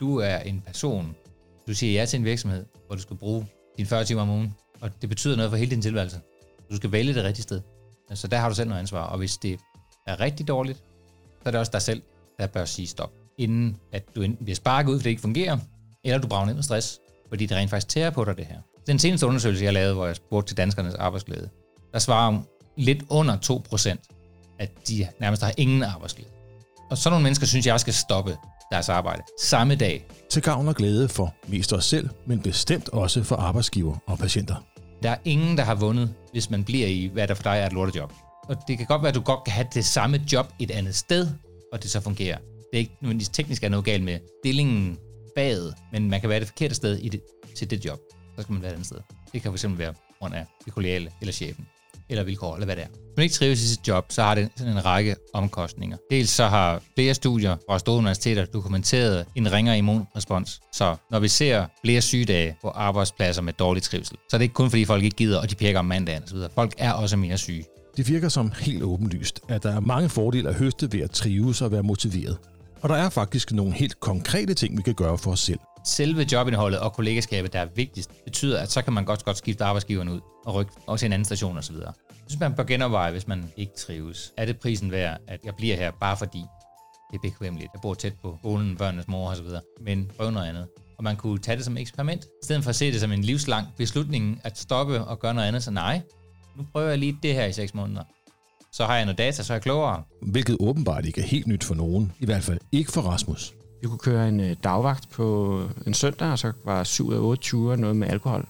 Du 0.00 0.16
er 0.16 0.38
en 0.38 0.60
person. 0.60 1.16
Du 1.66 1.74
siger 1.74 2.00
ja 2.00 2.06
til 2.06 2.18
en 2.18 2.24
virksomhed, 2.24 2.64
hvor 2.86 2.96
du 2.96 3.02
skal 3.02 3.16
bruge 3.16 3.46
dine 3.76 3.88
40 3.88 4.04
timer 4.04 4.22
om 4.22 4.30
ugen, 4.30 4.54
og 4.80 4.90
det 5.02 5.08
betyder 5.08 5.36
noget 5.36 5.50
for 5.50 5.56
hele 5.56 5.70
din 5.70 5.82
tilværelse. 5.82 6.20
Du 6.70 6.76
skal 6.76 6.92
vælge 6.92 7.14
det 7.14 7.24
rigtige 7.24 7.42
sted. 7.42 7.60
Så 8.14 8.28
der 8.28 8.36
har 8.36 8.48
du 8.48 8.54
selv 8.54 8.68
noget 8.68 8.80
ansvar, 8.80 9.02
og 9.02 9.18
hvis 9.18 9.36
det 9.36 9.58
er 10.06 10.20
rigtig 10.20 10.48
dårligt, 10.48 10.78
så 11.42 11.42
er 11.44 11.50
det 11.50 11.60
også 11.60 11.72
dig 11.72 11.82
selv, 11.82 12.02
der 12.38 12.46
bør 12.46 12.64
sige 12.64 12.86
stop. 12.86 13.12
Inden 13.38 13.76
at 13.92 14.04
du 14.14 14.22
enten 14.22 14.44
bliver 14.44 14.56
sparket 14.56 14.90
ud, 14.90 14.98
fordi 14.98 15.04
det 15.04 15.10
ikke 15.10 15.22
fungerer, 15.22 15.58
eller 16.04 16.18
du 16.18 16.28
brager 16.28 16.46
ned 16.46 16.54
med 16.54 16.62
stress, 16.62 17.00
fordi 17.28 17.46
det 17.46 17.56
rent 17.56 17.70
faktisk 17.70 17.88
tærer 17.88 18.10
på 18.10 18.24
dig, 18.24 18.36
det 18.36 18.46
her. 18.46 18.60
Den 18.86 18.98
seneste 18.98 19.26
undersøgelse, 19.26 19.64
jeg 19.64 19.72
lavede, 19.72 19.94
hvor 19.94 20.06
jeg 20.06 20.16
spurgte 20.16 20.50
til 20.50 20.56
danskernes 20.56 20.94
arbejdsglæde, 20.94 21.48
der 21.92 21.98
svarer 21.98 22.38
lidt 22.76 23.04
under 23.08 23.36
2%, 23.36 24.56
at 24.58 24.88
de 24.88 25.08
nærmest 25.20 25.42
har 25.42 25.52
ingen 25.56 25.82
arbejdsglæde. 25.82 26.30
Og 26.90 26.98
sådan 26.98 27.12
nogle 27.12 27.22
mennesker 27.22 27.46
synes 27.46 27.66
jeg 27.66 27.80
skal 27.80 27.94
stoppe 27.94 28.36
deres 28.72 28.88
arbejde 28.88 29.22
samme 29.40 29.74
dag. 29.74 30.06
Til 30.30 30.42
gavn 30.42 30.68
og 30.68 30.74
glæde 30.74 31.08
for 31.08 31.34
mest 31.46 31.72
os 31.72 31.84
selv, 31.84 32.08
men 32.26 32.42
bestemt 32.42 32.88
også 32.88 33.22
for 33.24 33.36
arbejdsgiver 33.36 33.96
og 34.06 34.18
patienter. 34.18 34.54
Der 35.02 35.10
er 35.10 35.16
ingen, 35.24 35.56
der 35.56 35.64
har 35.64 35.74
vundet, 35.74 36.14
hvis 36.32 36.50
man 36.50 36.64
bliver 36.64 36.86
i, 36.86 37.10
hvad 37.12 37.28
der 37.28 37.34
for 37.34 37.42
dig 37.42 37.58
er 37.58 37.66
et 37.66 37.72
lortejob. 37.72 38.12
Og 38.48 38.56
det 38.68 38.78
kan 38.78 38.86
godt 38.86 39.02
være, 39.02 39.08
at 39.08 39.14
du 39.14 39.20
godt 39.20 39.44
kan 39.44 39.52
have 39.52 39.66
det 39.74 39.84
samme 39.84 40.22
job 40.32 40.52
et 40.58 40.70
andet 40.70 40.94
sted, 40.94 41.28
og 41.72 41.82
det 41.82 41.90
så 41.90 42.00
fungerer. 42.00 42.38
Det 42.38 42.74
er 42.74 42.78
ikke 42.78 42.96
nødvendigvis 43.00 43.28
teknisk 43.28 43.64
er 43.64 43.68
noget 43.68 43.84
galt 43.84 44.04
med 44.04 44.18
stillingen 44.42 44.98
baget, 45.34 45.74
men 45.92 46.10
man 46.10 46.20
kan 46.20 46.30
være 46.30 46.40
det 46.40 46.48
forkerte 46.48 46.74
sted 46.74 46.98
i 46.98 47.08
det, 47.08 47.20
til 47.56 47.70
det 47.70 47.84
job. 47.84 47.98
Så 48.36 48.42
skal 48.42 48.52
man 48.52 48.62
være 48.62 48.70
et 48.70 48.74
andet 48.74 48.86
sted. 48.86 48.98
Det 49.32 49.42
kan 49.42 49.52
fx 49.52 49.64
være 49.68 49.94
grund 50.20 50.34
af 50.34 50.46
det 50.64 50.72
kollegiale 50.72 51.10
eller 51.20 51.32
chefen 51.32 51.66
eller 52.10 52.24
vilkår, 52.24 52.54
eller 52.54 52.64
hvad 52.64 52.76
det 52.76 52.84
er. 52.84 52.88
Hvis 52.88 53.16
man 53.16 53.22
ikke 53.22 53.34
trives 53.34 53.62
i 53.62 53.68
sit 53.68 53.88
job, 53.88 54.06
så 54.08 54.22
har 54.22 54.34
det 54.34 54.48
sådan 54.56 54.72
en 54.72 54.84
række 54.84 55.16
omkostninger. 55.34 55.96
Dels 56.10 56.30
så 56.30 56.46
har 56.46 56.82
flere 56.94 57.14
studier 57.14 57.56
fra 57.68 57.78
store 57.78 57.96
universiteter 57.96 58.44
dokumenteret 58.44 59.26
en 59.34 59.52
ringere 59.52 59.78
immunrespons. 59.78 60.60
Så 60.72 60.96
når 61.10 61.18
vi 61.18 61.28
ser 61.28 61.66
flere 61.84 62.00
sygedage 62.00 62.56
på 62.62 62.68
arbejdspladser 62.68 63.42
med 63.42 63.52
dårlig 63.52 63.82
trivsel, 63.82 64.16
så 64.30 64.36
er 64.36 64.38
det 64.38 64.42
ikke 64.42 64.54
kun 64.54 64.70
fordi 64.70 64.84
folk 64.84 65.04
ikke 65.04 65.16
gider, 65.16 65.40
og 65.40 65.50
de 65.50 65.54
pækker 65.54 65.78
om 65.78 65.84
mandagen 65.84 66.22
osv. 66.22 66.38
Folk 66.54 66.74
er 66.78 66.92
også 66.92 67.16
mere 67.16 67.38
syge. 67.38 67.64
Det 67.96 68.08
virker 68.08 68.28
som 68.28 68.52
helt 68.60 68.82
åbenlyst, 68.82 69.40
at 69.48 69.62
der 69.62 69.72
er 69.72 69.80
mange 69.80 70.08
fordele 70.08 70.48
at 70.48 70.54
høste 70.54 70.92
ved 70.92 71.00
at 71.00 71.10
trives 71.10 71.62
og 71.62 71.72
være 71.72 71.82
motiveret. 71.82 72.38
Og 72.82 72.88
der 72.88 72.94
er 72.94 73.08
faktisk 73.08 73.52
nogle 73.52 73.72
helt 73.72 74.00
konkrete 74.00 74.54
ting, 74.54 74.76
vi 74.76 74.82
kan 74.82 74.94
gøre 74.94 75.18
for 75.18 75.30
os 75.30 75.40
selv. 75.40 75.58
Selve 75.84 76.26
jobindholdet 76.32 76.80
og 76.80 76.92
kollegaskabet, 76.92 77.52
der 77.52 77.58
er 77.58 77.68
vigtigst, 77.74 78.10
betyder, 78.24 78.60
at 78.60 78.70
så 78.70 78.82
kan 78.82 78.92
man 78.92 79.04
godt, 79.04 79.24
godt 79.24 79.36
skifte 79.36 79.64
arbejdsgiveren 79.64 80.08
ud 80.08 80.20
og 80.44 80.54
rykke 80.54 80.72
også 80.86 81.00
til 81.00 81.06
en 81.06 81.12
anden 81.12 81.24
station 81.24 81.58
osv. 81.58 81.76
Jeg 81.76 81.92
synes, 82.26 82.40
man 82.40 82.54
bør 82.54 82.62
genoverveje, 82.62 83.10
hvis 83.10 83.26
man 83.28 83.52
ikke 83.56 83.72
trives. 83.78 84.32
Er 84.36 84.44
det 84.44 84.58
prisen 84.58 84.90
værd, 84.90 85.18
at 85.28 85.40
jeg 85.44 85.54
bliver 85.56 85.76
her 85.76 85.90
bare 86.00 86.16
fordi 86.16 86.44
det 87.10 87.16
er 87.16 87.22
bekvemmeligt. 87.22 87.70
Jeg 87.74 87.80
bor 87.80 87.94
tæt 87.94 88.14
på 88.22 88.36
skolen, 88.40 88.76
børnenes 88.76 89.08
mor 89.08 89.30
osv. 89.30 89.46
Men 89.80 90.10
prøv 90.16 90.30
noget 90.30 90.48
andet. 90.48 90.66
Og 90.98 91.04
man 91.04 91.16
kunne 91.16 91.38
tage 91.38 91.56
det 91.56 91.64
som 91.64 91.76
et 91.76 91.80
eksperiment, 91.80 92.24
i 92.24 92.44
stedet 92.44 92.62
for 92.62 92.70
at 92.70 92.76
se 92.76 92.92
det 92.92 93.00
som 93.00 93.12
en 93.12 93.22
livslang 93.22 93.66
beslutning 93.76 94.40
at 94.44 94.58
stoppe 94.58 95.04
og 95.04 95.18
gøre 95.18 95.34
noget 95.34 95.48
andet. 95.48 95.62
Så 95.62 95.70
nej, 95.70 96.00
nu 96.56 96.64
prøver 96.72 96.88
jeg 96.88 96.98
lige 96.98 97.18
det 97.22 97.34
her 97.34 97.46
i 97.46 97.52
seks 97.52 97.74
måneder. 97.74 98.02
Så 98.72 98.84
har 98.84 98.96
jeg 98.96 99.04
noget 99.04 99.18
data, 99.18 99.42
så 99.42 99.52
er 99.52 99.54
jeg 99.54 99.62
klogere. 99.62 100.02
Hvilket 100.22 100.56
åbenbart 100.60 101.06
ikke 101.06 101.20
er 101.20 101.24
helt 101.24 101.46
nyt 101.46 101.64
for 101.64 101.74
nogen. 101.74 102.12
I 102.20 102.24
hvert 102.24 102.42
fald 102.42 102.58
ikke 102.72 102.92
for 102.92 103.00
Rasmus. 103.00 103.54
Vi 103.82 103.86
kunne 103.88 103.98
køre 103.98 104.28
en 104.28 104.40
øh, 104.40 104.56
dagvagt 104.64 105.10
på 105.10 105.62
en 105.86 105.94
søndag, 105.94 106.30
og 106.30 106.38
så 106.38 106.52
var 106.64 106.84
7 106.84 107.12
af 107.12 107.18
8 107.18 107.42
ture 107.42 107.76
noget 107.76 107.96
med 107.96 108.08
alkohol. 108.08 108.48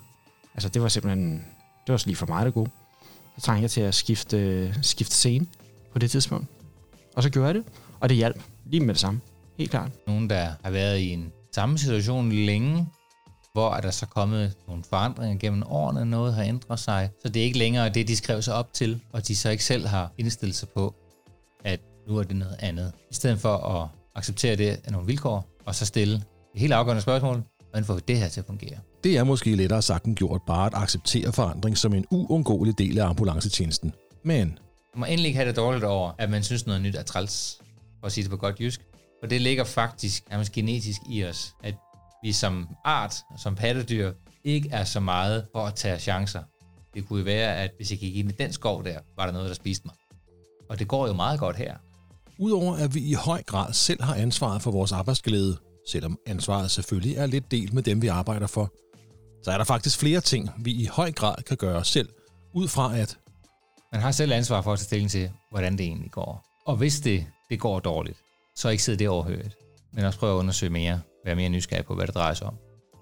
Altså 0.55 0.69
det 0.69 0.83
var 0.83 0.89
simpelthen, 0.89 1.33
det 1.87 1.93
var 1.93 2.03
lige 2.07 2.17
for 2.17 2.27
meget 2.27 2.47
det 2.47 2.55
gode. 2.55 2.71
Så 3.39 3.45
trængte 3.45 3.63
jeg 3.63 3.71
til 3.71 3.81
at 3.81 3.95
skifte, 3.95 4.75
skifte 4.83 5.15
scene 5.15 5.47
på 5.93 5.99
det 5.99 6.11
tidspunkt. 6.11 6.47
Og 7.17 7.23
så 7.23 7.31
gjorde 7.31 7.47
jeg 7.47 7.55
det, 7.55 7.65
og 8.01 8.09
det 8.09 8.17
hjalp 8.17 8.43
lige 8.67 8.81
med 8.81 8.95
det 8.95 9.01
samme. 9.01 9.21
Helt 9.59 9.71
klart. 9.71 9.91
Nogen, 10.07 10.31
der 10.31 10.53
har 10.65 10.71
været 10.71 10.99
i 10.99 11.11
en 11.11 11.33
samme 11.55 11.79
situation 11.79 12.33
længe, 12.33 12.89
hvor 13.53 13.75
er 13.75 13.81
der 13.81 13.91
så 13.91 14.07
kommet 14.07 14.55
nogle 14.69 14.85
forandringer 14.91 15.39
gennem 15.39 15.63
årene, 15.67 16.05
noget 16.05 16.35
har 16.35 16.43
ændret 16.43 16.79
sig, 16.79 17.11
så 17.23 17.29
det 17.29 17.41
er 17.41 17.45
ikke 17.45 17.59
længere 17.59 17.89
det, 17.89 18.09
de 18.09 18.17
skrev 18.17 18.43
sig 18.43 18.55
op 18.55 18.73
til, 18.73 19.01
og 19.13 19.29
de 19.29 19.37
så 19.37 19.51
ikke 19.51 19.65
selv 19.65 19.87
har 19.87 20.13
indstillet 20.19 20.57
sig 20.57 20.69
på, 20.69 20.95
at 21.65 21.81
nu 22.09 22.17
er 22.17 22.23
det 22.23 22.37
noget 22.37 22.57
andet. 22.59 22.93
I 23.11 23.15
stedet 23.15 23.41
for 23.41 23.57
at 23.57 23.89
acceptere 24.19 24.57
det 24.57 24.81
af 24.85 24.93
nogle 24.93 25.07
vilkår, 25.07 25.49
og 25.67 25.75
så 25.75 25.87
stille 25.87 26.15
et 26.55 26.61
helt 26.61 26.73
afgørende 26.73 27.03
spørgsmål, 27.03 27.43
hvordan 27.71 27.85
får 27.85 27.95
vi 27.95 28.01
det 28.09 28.19
her 28.19 28.29
til 28.29 28.41
at 28.41 28.47
fungere? 28.47 28.79
Det 29.05 29.17
er 29.17 29.25
måske 29.25 29.57
lettere 29.57 29.83
sagt 29.83 30.05
end 30.05 30.17
gjort 30.17 30.41
bare 30.47 30.67
at 30.67 30.75
acceptere 30.75 31.33
forandring 31.33 31.79
som 31.79 31.95
en 31.95 32.05
uundgåelig 32.11 32.79
del 32.79 32.99
af 32.99 33.09
ambulancetjenesten. 33.09 33.93
Men 34.25 34.59
man 34.95 35.01
må 35.01 35.05
endelig 35.05 35.35
have 35.35 35.49
det 35.49 35.57
dårligt 35.57 35.85
over, 35.85 36.13
at 36.19 36.31
man 36.31 36.43
synes 36.43 36.67
noget 36.67 36.83
nyt 36.83 36.95
er 36.95 37.03
træls, 37.03 37.59
for 38.01 38.07
at 38.07 38.13
sige 38.13 38.25
det 38.25 38.31
på 38.31 38.37
godt 38.37 38.61
jysk. 38.61 38.81
For 39.21 39.27
det 39.27 39.41
ligger 39.41 39.65
faktisk 39.65 40.31
nærmest 40.31 40.53
genetisk 40.53 41.01
i 41.11 41.25
os, 41.25 41.55
at 41.63 41.75
vi 42.23 42.33
som 42.33 42.69
art, 42.85 43.15
som 43.39 43.55
pattedyr, 43.55 44.13
ikke 44.45 44.69
er 44.73 44.85
så 44.85 45.01
meget 45.01 45.47
for 45.53 45.61
at 45.61 45.75
tage 45.75 45.99
chancer. 45.99 46.43
Det 46.95 47.09
kunne 47.09 47.19
jo 47.19 47.25
være, 47.25 47.57
at 47.57 47.71
hvis 47.77 47.91
jeg 47.91 47.99
gik 47.99 48.17
ind 48.17 48.31
i 48.31 48.35
den 48.39 48.53
skov 48.53 48.85
der, 48.85 48.99
var 49.17 49.27
der 49.27 49.33
noget, 49.33 49.49
der 49.49 49.55
spiste 49.55 49.87
mig. 49.87 49.95
Og 50.71 50.79
det 50.79 50.89
går 50.89 51.07
jo 51.07 51.13
meget 51.13 51.41
godt 51.41 51.57
her. 51.57 51.75
Udover 52.39 52.77
at 52.77 52.95
vi 52.95 53.01
i 53.01 53.13
høj 53.13 53.43
grad 53.43 53.73
selv 53.73 54.03
har 54.03 54.15
ansvaret 54.15 54.63
for 54.63 54.71
vores 54.71 54.93
arbejdsglæde, 54.93 55.57
selvom 55.91 56.19
ansvaret 56.27 56.71
selvfølgelig 56.71 57.17
er 57.17 57.27
lidt 57.27 57.51
delt 57.51 57.73
med 57.73 57.83
dem, 57.83 58.03
vi 58.03 58.07
arbejder 58.07 58.47
for, 58.47 58.73
så 59.43 59.51
er 59.51 59.59
der 59.59 59.65
faktisk 59.65 59.99
flere 59.99 60.21
ting, 60.21 60.51
vi 60.59 60.73
i 60.73 60.87
høj 60.87 61.13
grad 61.13 61.35
kan 61.47 61.57
gøre 61.57 61.85
selv, 61.85 62.09
ud 62.55 62.69
fra 62.69 62.97
at 62.99 63.19
man 63.93 64.01
har 64.01 64.13
selv 64.13 64.33
ansvar 64.33 64.63
for 64.63 64.73
at 64.73 64.79
tage 64.79 64.85
stilling 64.85 65.11
til, 65.11 65.31
hvordan 65.51 65.79
det 65.79 65.87
egentlig 65.87 66.11
går. 66.11 66.45
Og 66.67 66.77
hvis 66.77 67.01
det, 67.01 67.27
det 67.51 67.61
går 67.61 67.81
dårligt, 67.81 68.19
så 68.57 68.69
ikke 68.69 68.83
sidde 68.83 68.99
det 68.99 69.09
overhørt, 69.09 69.55
men 69.93 70.05
også 70.05 70.19
prøve 70.19 70.35
at 70.35 70.39
undersøge 70.39 70.71
mere, 70.71 71.01
være 71.25 71.37
mere 71.37 71.49
nysgerrig 71.49 71.85
på, 71.85 71.95
hvad 71.95 72.07
det 72.07 72.15
drejer 72.15 72.35
sig 72.35 72.47
om. 72.47 72.55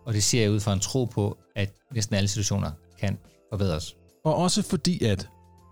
Og 0.06 0.14
det 0.14 0.24
siger 0.24 0.42
jeg 0.42 0.50
ud 0.50 0.60
fra 0.60 0.72
en 0.72 0.80
tro 0.80 1.04
på, 1.04 1.38
at 1.56 1.72
næsten 1.94 2.16
alle 2.16 2.28
situationer 2.28 2.70
kan 3.00 3.18
forbedres. 3.50 3.96
Og 4.24 4.34
også 4.36 4.62
fordi 4.62 5.04
at... 5.04 5.28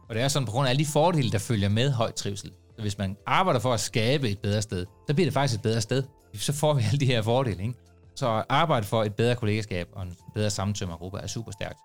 Og 0.09 0.15
det 0.15 0.23
er 0.23 0.29
sådan 0.29 0.47
på 0.47 0.53
grund 0.53 0.67
af 0.67 0.71
alle 0.71 0.85
de 0.85 0.91
fordele, 0.91 1.31
der 1.31 1.39
følger 1.39 1.69
med 1.69 1.91
høj 1.91 2.13
trivsel. 2.13 2.53
Så 2.77 2.83
hvis 2.83 2.99
man 2.99 3.17
arbejder 3.27 3.61
for 3.61 3.75
at 3.75 3.81
skabe 3.81 4.31
et 4.31 4.39
bedre 4.39 4.63
sted, 4.63 4.87
så 5.09 5.15
bliver 5.15 5.27
det 5.27 5.35
faktisk 5.35 5.59
et 5.59 5.63
bedre 5.63 5.81
sted. 5.81 6.03
Så 6.35 6.53
får 6.53 6.75
vi 6.75 6.83
alle 6.83 7.01
de 7.01 7.07
her 7.07 7.23
fordele, 7.23 7.63
ikke? 7.63 7.75
Så 8.17 8.45
arbejde 8.49 8.87
for 8.87 9.05
et 9.05 9.15
bedre 9.15 9.37
kollegaskab 9.37 9.89
og 9.93 10.03
en 10.03 10.17
bedre 10.35 10.51
sammentømmergruppe 10.51 11.19
er 11.19 11.27
super 11.27 11.53
stærkt. 11.53 11.79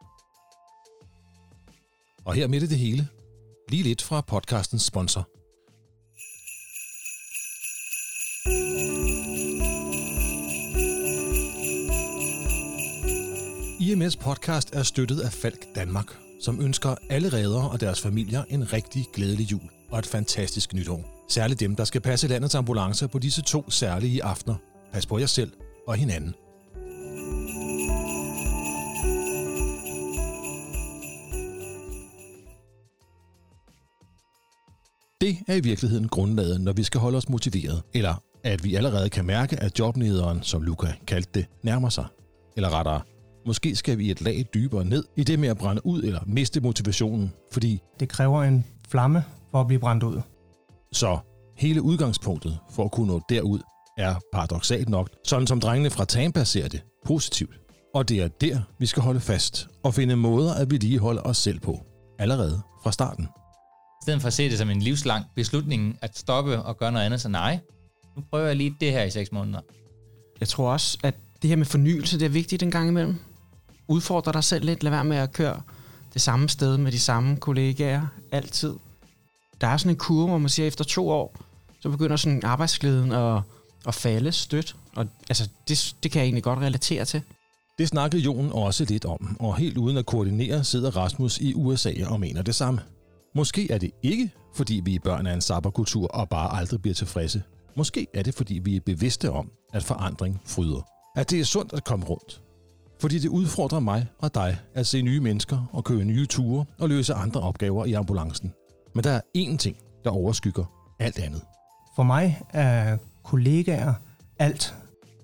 Og 2.25 2.33
her 2.33 2.47
midt 2.47 2.63
i 2.63 2.67
det 2.67 2.77
hele, 2.77 3.07
lige 3.69 3.83
lidt 3.83 4.01
fra 4.01 4.21
podcastens 4.21 4.83
sponsor. 4.83 5.27
IMS 13.81 14.17
podcast 14.17 14.75
er 14.75 14.83
støttet 14.83 15.19
af 15.19 15.33
Falk 15.33 15.75
Danmark, 15.75 16.17
som 16.41 16.61
ønsker 16.61 16.95
alle 17.09 17.33
redere 17.33 17.69
og 17.69 17.79
deres 17.79 18.01
familier 18.01 18.43
en 18.49 18.73
rigtig 18.73 19.05
glædelig 19.13 19.51
jul 19.51 19.78
og 19.91 19.99
et 19.99 20.05
fantastisk 20.05 20.73
nytår. 20.73 21.25
Særligt 21.29 21.59
dem, 21.59 21.75
der 21.75 21.83
skal 21.83 22.01
passe 22.01 22.27
landets 22.27 22.55
ambulancer 22.55 23.07
på 23.07 23.19
disse 23.19 23.41
to 23.41 23.69
særlige 23.69 24.23
aftener. 24.23 24.55
Pas 24.93 25.05
på 25.05 25.19
jer 25.19 25.25
selv 25.25 25.51
og 25.87 25.95
hinanden. 25.95 26.33
Det 35.21 35.37
er 35.47 35.55
i 35.55 35.59
virkeligheden 35.59 36.07
grundlaget, 36.07 36.61
når 36.61 36.73
vi 36.73 36.83
skal 36.83 37.01
holde 37.01 37.17
os 37.17 37.29
motiveret, 37.29 37.81
eller 37.93 38.23
at 38.43 38.63
vi 38.63 38.75
allerede 38.75 39.09
kan 39.09 39.25
mærke, 39.25 39.59
at 39.59 39.79
jobnederen, 39.79 40.43
som 40.43 40.61
Luca 40.61 40.93
kaldte 41.07 41.29
det, 41.33 41.45
nærmer 41.63 41.89
sig. 41.89 42.05
Eller 42.55 42.69
rettere, 42.69 43.01
måske 43.49 43.75
skal 43.75 43.97
vi 43.97 44.11
et 44.11 44.21
lag 44.21 44.45
dybere 44.53 44.85
ned 44.85 45.03
i 45.15 45.23
det 45.23 45.39
med 45.39 45.49
at 45.49 45.57
brænde 45.57 45.85
ud 45.85 46.03
eller 46.03 46.19
miste 46.25 46.61
motivationen, 46.61 47.33
fordi 47.51 47.81
Det 47.99 48.09
kræver 48.09 48.43
en 48.43 48.65
flamme 48.87 49.23
for 49.51 49.61
at 49.61 49.67
blive 49.67 49.79
brændt 49.79 50.03
ud. 50.03 50.21
så 50.91 51.19
hele 51.57 51.81
udgangspunktet 51.81 52.59
for 52.75 52.85
at 52.85 52.91
kunne 52.91 53.07
nå 53.07 53.21
derud 53.29 53.59
er 53.97 54.15
paradoxalt 54.33 54.89
nok, 54.89 55.09
sådan 55.27 55.47
som 55.47 55.59
drengene 55.59 55.89
fra 55.89 56.05
Tampa 56.05 56.43
ser 56.43 56.67
det, 56.67 56.81
positivt. 57.05 57.59
Og 57.95 58.09
det 58.09 58.21
er 58.21 58.27
der, 58.27 58.61
vi 58.79 58.85
skal 58.85 59.03
holde 59.03 59.19
fast 59.19 59.67
og 59.83 59.93
finde 59.93 60.15
måder 60.15 60.53
at 60.53 60.71
vedligeholde 60.71 61.21
os 61.21 61.37
selv 61.37 61.59
på, 61.59 61.85
allerede 62.19 62.61
fra 62.83 62.91
starten. 62.91 63.23
I 63.23 64.03
stedet 64.03 64.21
for 64.21 64.27
at 64.27 64.33
se 64.33 64.49
det 64.49 64.57
som 64.57 64.69
en 64.69 64.81
livslang 64.81 65.25
beslutning 65.35 65.97
at 66.01 66.17
stoppe 66.17 66.61
og 66.61 66.77
gøre 66.77 66.91
noget 66.91 67.05
andet, 67.05 67.21
så 67.21 67.29
nej, 67.29 67.59
nu 68.15 68.23
prøver 68.29 68.47
jeg 68.47 68.55
lige 68.55 68.75
det 68.79 68.91
her 68.91 69.03
i 69.03 69.09
seks 69.09 69.31
måneder. 69.31 69.59
Jeg 70.39 70.47
tror 70.47 70.71
også, 70.71 70.97
at 71.03 71.15
det 71.41 71.49
her 71.49 71.57
med 71.57 71.65
fornyelse, 71.65 72.19
det 72.19 72.25
er 72.25 72.29
vigtigt 72.29 72.63
en 72.63 72.71
gang 72.71 72.89
imellem. 72.89 73.15
Udfordre 73.89 74.31
dig 74.31 74.43
selv 74.43 74.65
lidt. 74.65 74.83
Lad 74.83 74.91
være 74.91 75.03
med 75.03 75.17
at 75.17 75.33
køre 75.33 75.61
det 76.13 76.21
samme 76.21 76.49
sted 76.49 76.77
med 76.77 76.91
de 76.91 76.99
samme 76.99 77.37
kollegaer 77.37 78.07
altid. 78.31 78.73
Der 79.61 79.67
er 79.67 79.77
sådan 79.77 79.91
en 79.91 79.95
kurve, 79.95 80.27
hvor 80.27 80.37
man 80.37 80.49
siger, 80.49 80.65
at 80.65 80.67
efter 80.67 80.83
to 80.83 81.09
år, 81.09 81.35
så 81.81 81.89
begynder 81.89 82.15
sådan 82.15 82.41
arbejdsglæden 82.43 83.11
at, 83.11 83.41
at 83.87 83.93
falde 83.93 84.31
stødt. 84.31 84.75
Og 84.95 85.07
altså, 85.29 85.49
det, 85.67 85.95
det 86.03 86.11
kan 86.11 86.19
jeg 86.19 86.25
egentlig 86.25 86.43
godt 86.43 86.59
relatere 86.59 87.05
til. 87.05 87.21
Det 87.77 87.87
snakkede 87.87 88.21
Jon 88.21 88.51
også 88.51 88.85
lidt 88.85 89.05
om, 89.05 89.37
og 89.39 89.57
helt 89.57 89.77
uden 89.77 89.97
at 89.97 90.05
koordinere 90.05 90.63
sidder 90.63 90.97
Rasmus 90.97 91.37
i 91.37 91.53
USA 91.53 91.93
og 92.07 92.19
mener 92.19 92.41
det 92.41 92.55
samme. 92.55 92.79
Måske 93.35 93.71
er 93.71 93.77
det 93.77 93.91
ikke, 94.03 94.31
fordi 94.55 94.81
vi 94.85 94.95
er 94.95 94.99
børn 95.03 95.27
af 95.27 95.33
en 95.33 95.41
sabberkultur 95.41 96.07
og 96.07 96.29
bare 96.29 96.59
aldrig 96.59 96.81
bliver 96.81 96.95
tilfredse. 96.95 97.43
Måske 97.77 98.07
er 98.13 98.23
det, 98.23 98.33
fordi 98.33 98.59
vi 98.63 98.75
er 98.75 98.79
bevidste 98.85 99.31
om, 99.31 99.51
at 99.73 99.83
forandring 99.83 100.41
fryder. 100.45 100.81
At 101.15 101.29
det 101.29 101.39
er 101.39 101.45
sundt 101.45 101.73
at 101.73 101.83
komme 101.83 102.05
rundt. 102.05 102.41
Fordi 103.01 103.19
det 103.19 103.29
udfordrer 103.29 103.79
mig 103.79 104.07
og 104.19 104.35
dig 104.35 104.57
at 104.73 104.87
se 104.87 105.01
nye 105.01 105.19
mennesker 105.19 105.69
og 105.73 105.83
køre 105.83 106.05
nye 106.05 106.25
ture 106.25 106.65
og 106.79 106.89
løse 106.89 107.13
andre 107.13 107.41
opgaver 107.41 107.85
i 107.85 107.93
ambulancen. 107.93 108.53
Men 108.95 109.03
der 109.03 109.11
er 109.11 109.21
én 109.37 109.57
ting, 109.57 109.77
der 110.03 110.09
overskygger 110.09 110.65
alt 110.99 111.19
andet. 111.19 111.41
For 111.95 112.03
mig 112.03 112.41
er 112.49 112.97
kollegaer 113.23 113.93
alt. 114.39 114.75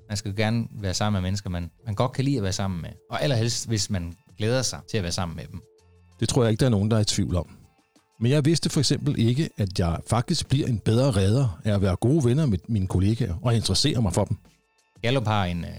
Man 0.09 0.17
skal 0.17 0.35
gerne 0.35 0.67
være 0.71 0.93
sammen 0.93 1.21
med 1.21 1.27
mennesker, 1.27 1.49
man, 1.49 1.71
man 1.85 1.95
godt 1.95 2.11
kan 2.11 2.25
lide 2.25 2.37
at 2.37 2.43
være 2.43 2.53
sammen 2.53 2.81
med. 2.81 2.89
Og 3.09 3.23
allerhelst, 3.23 3.67
hvis 3.67 3.89
man 3.89 4.13
glæder 4.37 4.61
sig 4.61 4.79
til 4.91 4.97
at 4.97 5.03
være 5.03 5.11
sammen 5.11 5.35
med 5.35 5.45
dem. 5.51 5.61
Det 6.19 6.29
tror 6.29 6.43
jeg 6.43 6.51
ikke, 6.51 6.59
der 6.59 6.65
er 6.65 6.69
nogen, 6.69 6.91
der 6.91 6.97
er 6.97 7.01
i 7.01 7.05
tvivl 7.05 7.35
om. 7.35 7.47
Men 8.19 8.31
jeg 8.31 8.45
vidste 8.45 8.69
for 8.69 8.79
eksempel 8.79 9.19
ikke, 9.19 9.49
at 9.57 9.79
jeg 9.79 9.99
faktisk 10.07 10.47
bliver 10.47 10.67
en 10.67 10.79
bedre 10.79 11.11
redder 11.11 11.59
af 11.63 11.73
at 11.73 11.81
være 11.81 11.95
gode 11.95 12.25
venner 12.25 12.45
med 12.45 12.57
mine 12.67 12.87
kollegaer 12.87 13.35
og 13.41 13.55
interessere 13.55 14.01
mig 14.01 14.13
for 14.13 14.25
dem. 14.25 14.37
Gallup 15.01 15.27
har 15.27 15.45
en, 15.45 15.65
øh, 15.65 15.69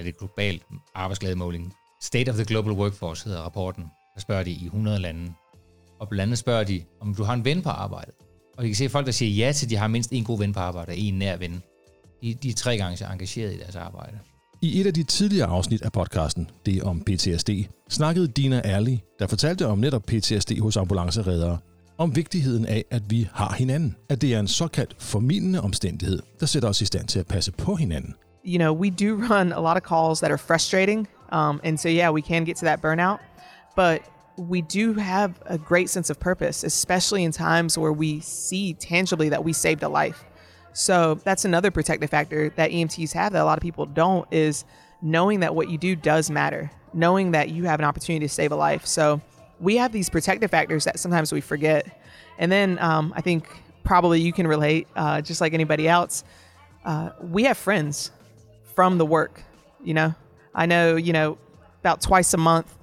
ja, 0.00 0.04
det 0.04 0.14
er 0.14 0.18
global 0.18 0.60
arbejdsglædemåling. 0.94 1.74
State 2.02 2.30
of 2.30 2.34
the 2.34 2.44
Global 2.44 2.72
Workforce 2.72 3.24
hedder 3.24 3.40
rapporten. 3.40 3.84
Der 4.14 4.20
spørger 4.20 4.42
de 4.42 4.50
i 4.50 4.64
100 4.64 4.98
lande. 4.98 5.32
Og 6.00 6.08
blandt 6.08 6.22
andet 6.22 6.38
spørger 6.38 6.64
de, 6.64 6.82
om 7.00 7.14
du 7.14 7.22
har 7.22 7.34
en 7.34 7.44
ven 7.44 7.62
på 7.62 7.68
arbejdet. 7.68 8.14
Og 8.58 8.64
I 8.64 8.68
kan 8.68 8.76
se, 8.76 8.88
folk, 8.88 9.06
der 9.06 9.12
siger 9.12 9.46
ja 9.46 9.52
til, 9.52 9.66
at 9.66 9.70
de 9.70 9.76
har 9.76 9.88
mindst 9.88 10.12
en 10.12 10.24
god 10.24 10.38
ven 10.38 10.52
på 10.52 10.60
arbejde, 10.60 10.96
en 10.96 11.14
nær 11.14 11.36
ven, 11.36 11.62
de, 12.22 12.34
de 12.34 12.48
er 12.48 12.54
tre 12.54 12.76
gange 12.76 12.96
så 12.96 13.06
engageret 13.06 13.54
i 13.54 13.58
deres 13.58 13.76
arbejde. 13.76 14.18
I 14.62 14.80
et 14.80 14.86
af 14.86 14.94
de 14.94 15.02
tidligere 15.02 15.46
afsnit 15.46 15.82
af 15.82 15.92
podcasten, 15.92 16.50
det 16.66 16.82
om 16.82 17.00
PTSD, 17.00 17.50
snakkede 17.88 18.28
Dina 18.28 18.60
Erli, 18.64 19.02
der 19.18 19.26
fortalte 19.26 19.66
om 19.66 19.78
netop 19.78 20.02
PTSD 20.02 20.60
hos 20.60 20.76
ambulancereddere, 20.76 21.58
om 21.98 22.16
vigtigheden 22.16 22.66
af, 22.66 22.84
at 22.90 23.02
vi 23.10 23.28
har 23.32 23.54
hinanden. 23.54 23.96
At 24.08 24.20
det 24.20 24.34
er 24.34 24.40
en 24.40 24.48
såkaldt 24.48 24.96
formidlende 24.98 25.60
omstændighed, 25.60 26.22
der 26.40 26.46
sætter 26.46 26.68
os 26.68 26.80
i 26.80 26.84
stand 26.84 27.08
til 27.08 27.18
at 27.18 27.26
passe 27.26 27.52
på 27.52 27.74
hinanden. 27.74 28.14
You 28.42 28.58
know, 28.58 28.72
we 28.72 28.90
do 28.90 29.14
run 29.28 29.52
a 29.52 29.60
lot 29.60 29.76
of 29.76 29.82
calls 29.82 30.20
that 30.20 30.30
are 30.30 30.38
frustrating. 30.38 31.06
Um, 31.30 31.60
and 31.64 31.78
so, 31.78 31.88
yeah, 31.88 32.10
we 32.10 32.22
can 32.22 32.44
get 32.44 32.56
to 32.58 32.64
that 32.66 32.82
burnout. 32.82 33.20
But 33.76 34.02
we 34.36 34.62
do 34.62 34.94
have 34.94 35.40
a 35.46 35.58
great 35.58 35.90
sense 35.90 36.10
of 36.10 36.18
purpose, 36.18 36.64
especially 36.64 37.24
in 37.24 37.32
times 37.32 37.76
where 37.76 37.92
we 37.92 38.20
see 38.20 38.74
tangibly 38.74 39.28
that 39.28 39.44
we 39.44 39.52
saved 39.52 39.82
a 39.82 39.88
life. 39.88 40.24
So, 40.72 41.14
that's 41.24 41.44
another 41.44 41.70
protective 41.70 42.10
factor 42.10 42.50
that 42.50 42.70
EMTs 42.70 43.12
have 43.12 43.32
that 43.32 43.42
a 43.42 43.44
lot 43.44 43.58
of 43.58 43.62
people 43.62 43.86
don't 43.86 44.26
is 44.32 44.64
knowing 45.02 45.40
that 45.40 45.54
what 45.54 45.68
you 45.68 45.78
do 45.78 45.96
does 45.96 46.30
matter, 46.30 46.70
knowing 46.92 47.32
that 47.32 47.50
you 47.50 47.64
have 47.64 47.80
an 47.80 47.84
opportunity 47.84 48.24
to 48.24 48.32
save 48.32 48.52
a 48.52 48.56
life. 48.56 48.86
So, 48.86 49.20
we 49.58 49.76
have 49.76 49.92
these 49.92 50.08
protective 50.08 50.50
factors 50.50 50.84
that 50.84 50.98
sometimes 50.98 51.32
we 51.32 51.40
forget. 51.40 52.00
And 52.38 52.50
then 52.50 52.78
um, 52.78 53.12
I 53.14 53.20
think 53.20 53.46
probably 53.84 54.20
you 54.20 54.32
can 54.32 54.46
relate, 54.46 54.88
uh, 54.96 55.20
just 55.20 55.40
like 55.40 55.52
anybody 55.52 55.86
else. 55.86 56.24
Uh, 56.84 57.10
we 57.20 57.44
have 57.44 57.58
friends 57.58 58.10
from 58.74 58.98
the 58.98 59.06
work. 59.06 59.42
You 59.84 59.94
know, 59.94 60.14
I 60.54 60.66
know, 60.66 60.96
you 60.96 61.12
know, 61.12 61.38
about 61.80 62.00
twice 62.00 62.34
a 62.34 62.36
month, 62.36 62.76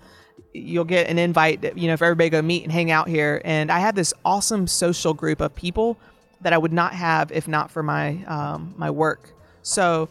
you'll 0.54 0.86
get 0.86 1.10
an 1.10 1.18
invite, 1.20 1.62
that, 1.62 1.78
you 1.78 1.88
know, 1.88 1.98
for 1.98 2.06
everybody 2.06 2.30
go 2.30 2.42
meet 2.42 2.64
and 2.64 2.72
hang 2.72 2.92
out 2.92 3.08
here. 3.08 3.42
And 3.46 3.72
I 3.72 3.80
have 3.80 3.96
this 3.96 4.14
awesome 4.24 4.68
social 4.68 5.14
group 5.14 5.42
of 5.42 5.56
people 5.56 5.98
that 6.42 6.54
I 6.54 6.58
would 6.58 6.74
not 6.74 6.94
have 6.94 7.32
if 7.32 7.48
not 7.48 7.72
for 7.72 7.84
my, 7.84 8.24
um, 8.26 8.74
my 8.78 8.90
work. 8.90 9.34
So 9.62 10.10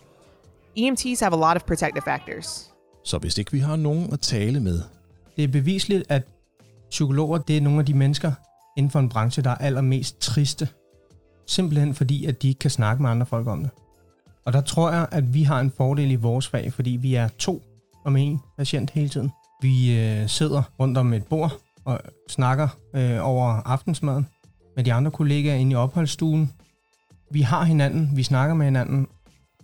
EMTs 0.77 1.21
have 1.21 1.33
a 1.33 1.37
lot 1.37 1.57
of 1.57 1.67
protective 1.67 2.05
factors. 2.05 2.71
Så 3.05 3.19
hvis 3.19 3.39
ikke 3.39 3.53
vi 3.53 3.59
har 3.59 3.77
nogen 3.77 4.13
at 4.13 4.21
tale 4.21 4.61
med, 4.61 4.83
Det 5.37 5.45
er 5.45 5.49
bevisligt, 5.49 6.05
at 6.09 6.23
psykologer 6.91 7.39
det 7.39 7.57
er 7.57 7.61
nogle 7.61 7.79
af 7.79 7.87
de 7.87 7.95
mennesker 7.95 8.33
inden 8.77 8.91
for 8.91 8.99
en 8.99 9.09
branche, 9.09 9.43
der 9.43 9.51
er 9.51 9.55
allermest 9.55 10.21
triste. 10.21 10.69
Simpelthen 11.47 11.95
fordi, 11.95 12.27
at 12.27 12.43
de 12.43 12.49
ikke 12.49 12.59
kan 12.59 12.71
snakke 12.71 13.03
med 13.03 13.11
andre 13.11 13.27
folk 13.27 13.47
om 13.47 13.63
det. 13.63 13.71
Og 14.47 14.53
der 14.53 14.61
tror 14.61 14.91
jeg, 14.91 15.09
at 15.13 15.35
vi 15.35 15.43
har 15.43 15.61
en 15.61 15.71
fordel 15.77 16.11
i 16.11 16.15
vores 16.15 16.49
fag, 16.49 16.73
fordi 16.73 16.91
vi 16.91 17.15
er 17.15 17.29
to 17.29 17.63
om 18.05 18.17
en 18.17 18.41
patient 18.59 18.91
hele 18.91 19.09
tiden. 19.09 19.31
Vi 19.63 19.99
øh, 19.99 20.29
sidder 20.29 20.63
rundt 20.81 20.99
om 20.99 21.13
et 21.13 21.27
bord 21.27 21.53
og 21.85 22.01
snakker 22.29 22.69
øh, 22.95 23.19
over 23.27 23.45
aftensmaden 23.45 24.27
med 24.77 24.85
de 24.85 24.93
andre 24.93 25.11
kollegaer 25.11 25.55
inde 25.55 25.73
i 25.73 25.75
opholdsstuen. 25.75 26.53
Vi 27.31 27.41
har 27.41 27.65
hinanden, 27.65 28.11
vi 28.15 28.23
snakker 28.23 28.55
med 28.55 28.67
hinanden, 28.67 29.07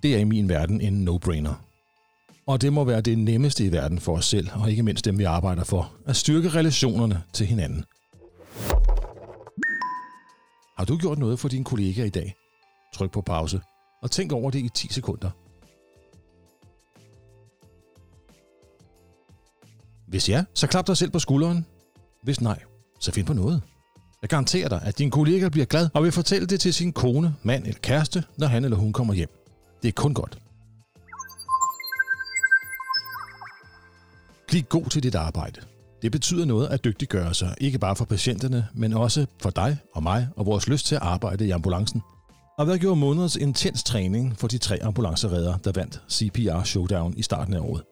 det 0.02 0.14
er 0.14 0.18
i 0.18 0.24
min 0.24 0.48
verden 0.48 0.80
en 0.80 1.08
no-brainer. 1.08 1.54
Og 2.46 2.60
det 2.60 2.72
må 2.72 2.84
være 2.84 3.00
det 3.00 3.18
nemmeste 3.18 3.64
i 3.64 3.72
verden 3.72 3.98
for 3.98 4.16
os 4.16 4.24
selv, 4.24 4.48
og 4.54 4.70
ikke 4.70 4.82
mindst 4.82 5.04
dem, 5.04 5.18
vi 5.18 5.24
arbejder 5.24 5.64
for, 5.64 5.92
at 6.06 6.16
styrke 6.16 6.48
relationerne 6.48 7.22
til 7.32 7.46
hinanden. 7.46 7.84
Har 10.78 10.84
du 10.84 10.96
gjort 10.96 11.18
noget 11.18 11.38
for 11.38 11.48
dine 11.48 11.64
kollegaer 11.64 12.06
i 12.06 12.10
dag? 12.10 12.34
Tryk 12.94 13.12
på 13.12 13.20
pause 13.20 13.60
og 14.02 14.10
tænk 14.10 14.32
over 14.32 14.50
det 14.50 14.58
i 14.58 14.68
10 14.68 14.92
sekunder. 14.92 15.30
Hvis 20.08 20.28
ja, 20.28 20.44
så 20.54 20.66
klap 20.66 20.86
dig 20.86 20.96
selv 20.96 21.10
på 21.10 21.18
skulderen. 21.18 21.66
Hvis 22.22 22.40
nej, 22.40 22.62
så 23.00 23.12
find 23.12 23.26
på 23.26 23.32
noget. 23.32 23.62
Jeg 24.22 24.30
garanterer 24.30 24.68
dig, 24.68 24.80
at 24.84 24.98
din 24.98 25.10
kollega 25.10 25.48
bliver 25.48 25.66
glad 25.66 25.88
og 25.94 26.04
vil 26.04 26.12
fortælle 26.12 26.46
det 26.46 26.60
til 26.60 26.74
sin 26.74 26.92
kone, 26.92 27.36
mand 27.42 27.64
eller 27.64 27.80
kæreste, 27.80 28.24
når 28.36 28.46
han 28.46 28.64
eller 28.64 28.76
hun 28.76 28.92
kommer 28.92 29.14
hjem. 29.14 29.28
Det 29.82 29.88
er 29.88 29.92
kun 29.92 30.14
godt. 30.14 30.38
Bliv 34.48 34.62
god 34.62 34.84
til 34.84 35.02
dit 35.02 35.14
arbejde. 35.14 35.60
Det 36.02 36.12
betyder 36.12 36.44
noget 36.44 36.68
at 36.68 36.84
dygtiggøre 36.84 37.34
sig, 37.34 37.54
ikke 37.60 37.78
bare 37.78 37.96
for 37.96 38.04
patienterne, 38.04 38.68
men 38.74 38.92
også 38.92 39.26
for 39.40 39.50
dig 39.50 39.78
og 39.94 40.02
mig 40.02 40.28
og 40.36 40.46
vores 40.46 40.68
lyst 40.68 40.86
til 40.86 40.94
at 40.94 41.02
arbejde 41.02 41.46
i 41.46 41.50
ambulancen. 41.50 42.02
Og 42.58 42.64
hvad 42.64 42.78
gjorde 42.78 43.00
måneders 43.00 43.36
intens 43.36 43.84
træning 43.84 44.38
for 44.38 44.48
de 44.48 44.58
tre 44.58 44.78
ambulanceredder, 44.82 45.56
der 45.56 45.72
vandt 45.74 46.02
CPR 46.10 46.62
Showdown 46.62 47.14
i 47.16 47.22
starten 47.22 47.54
af 47.54 47.60
året? 47.60 47.82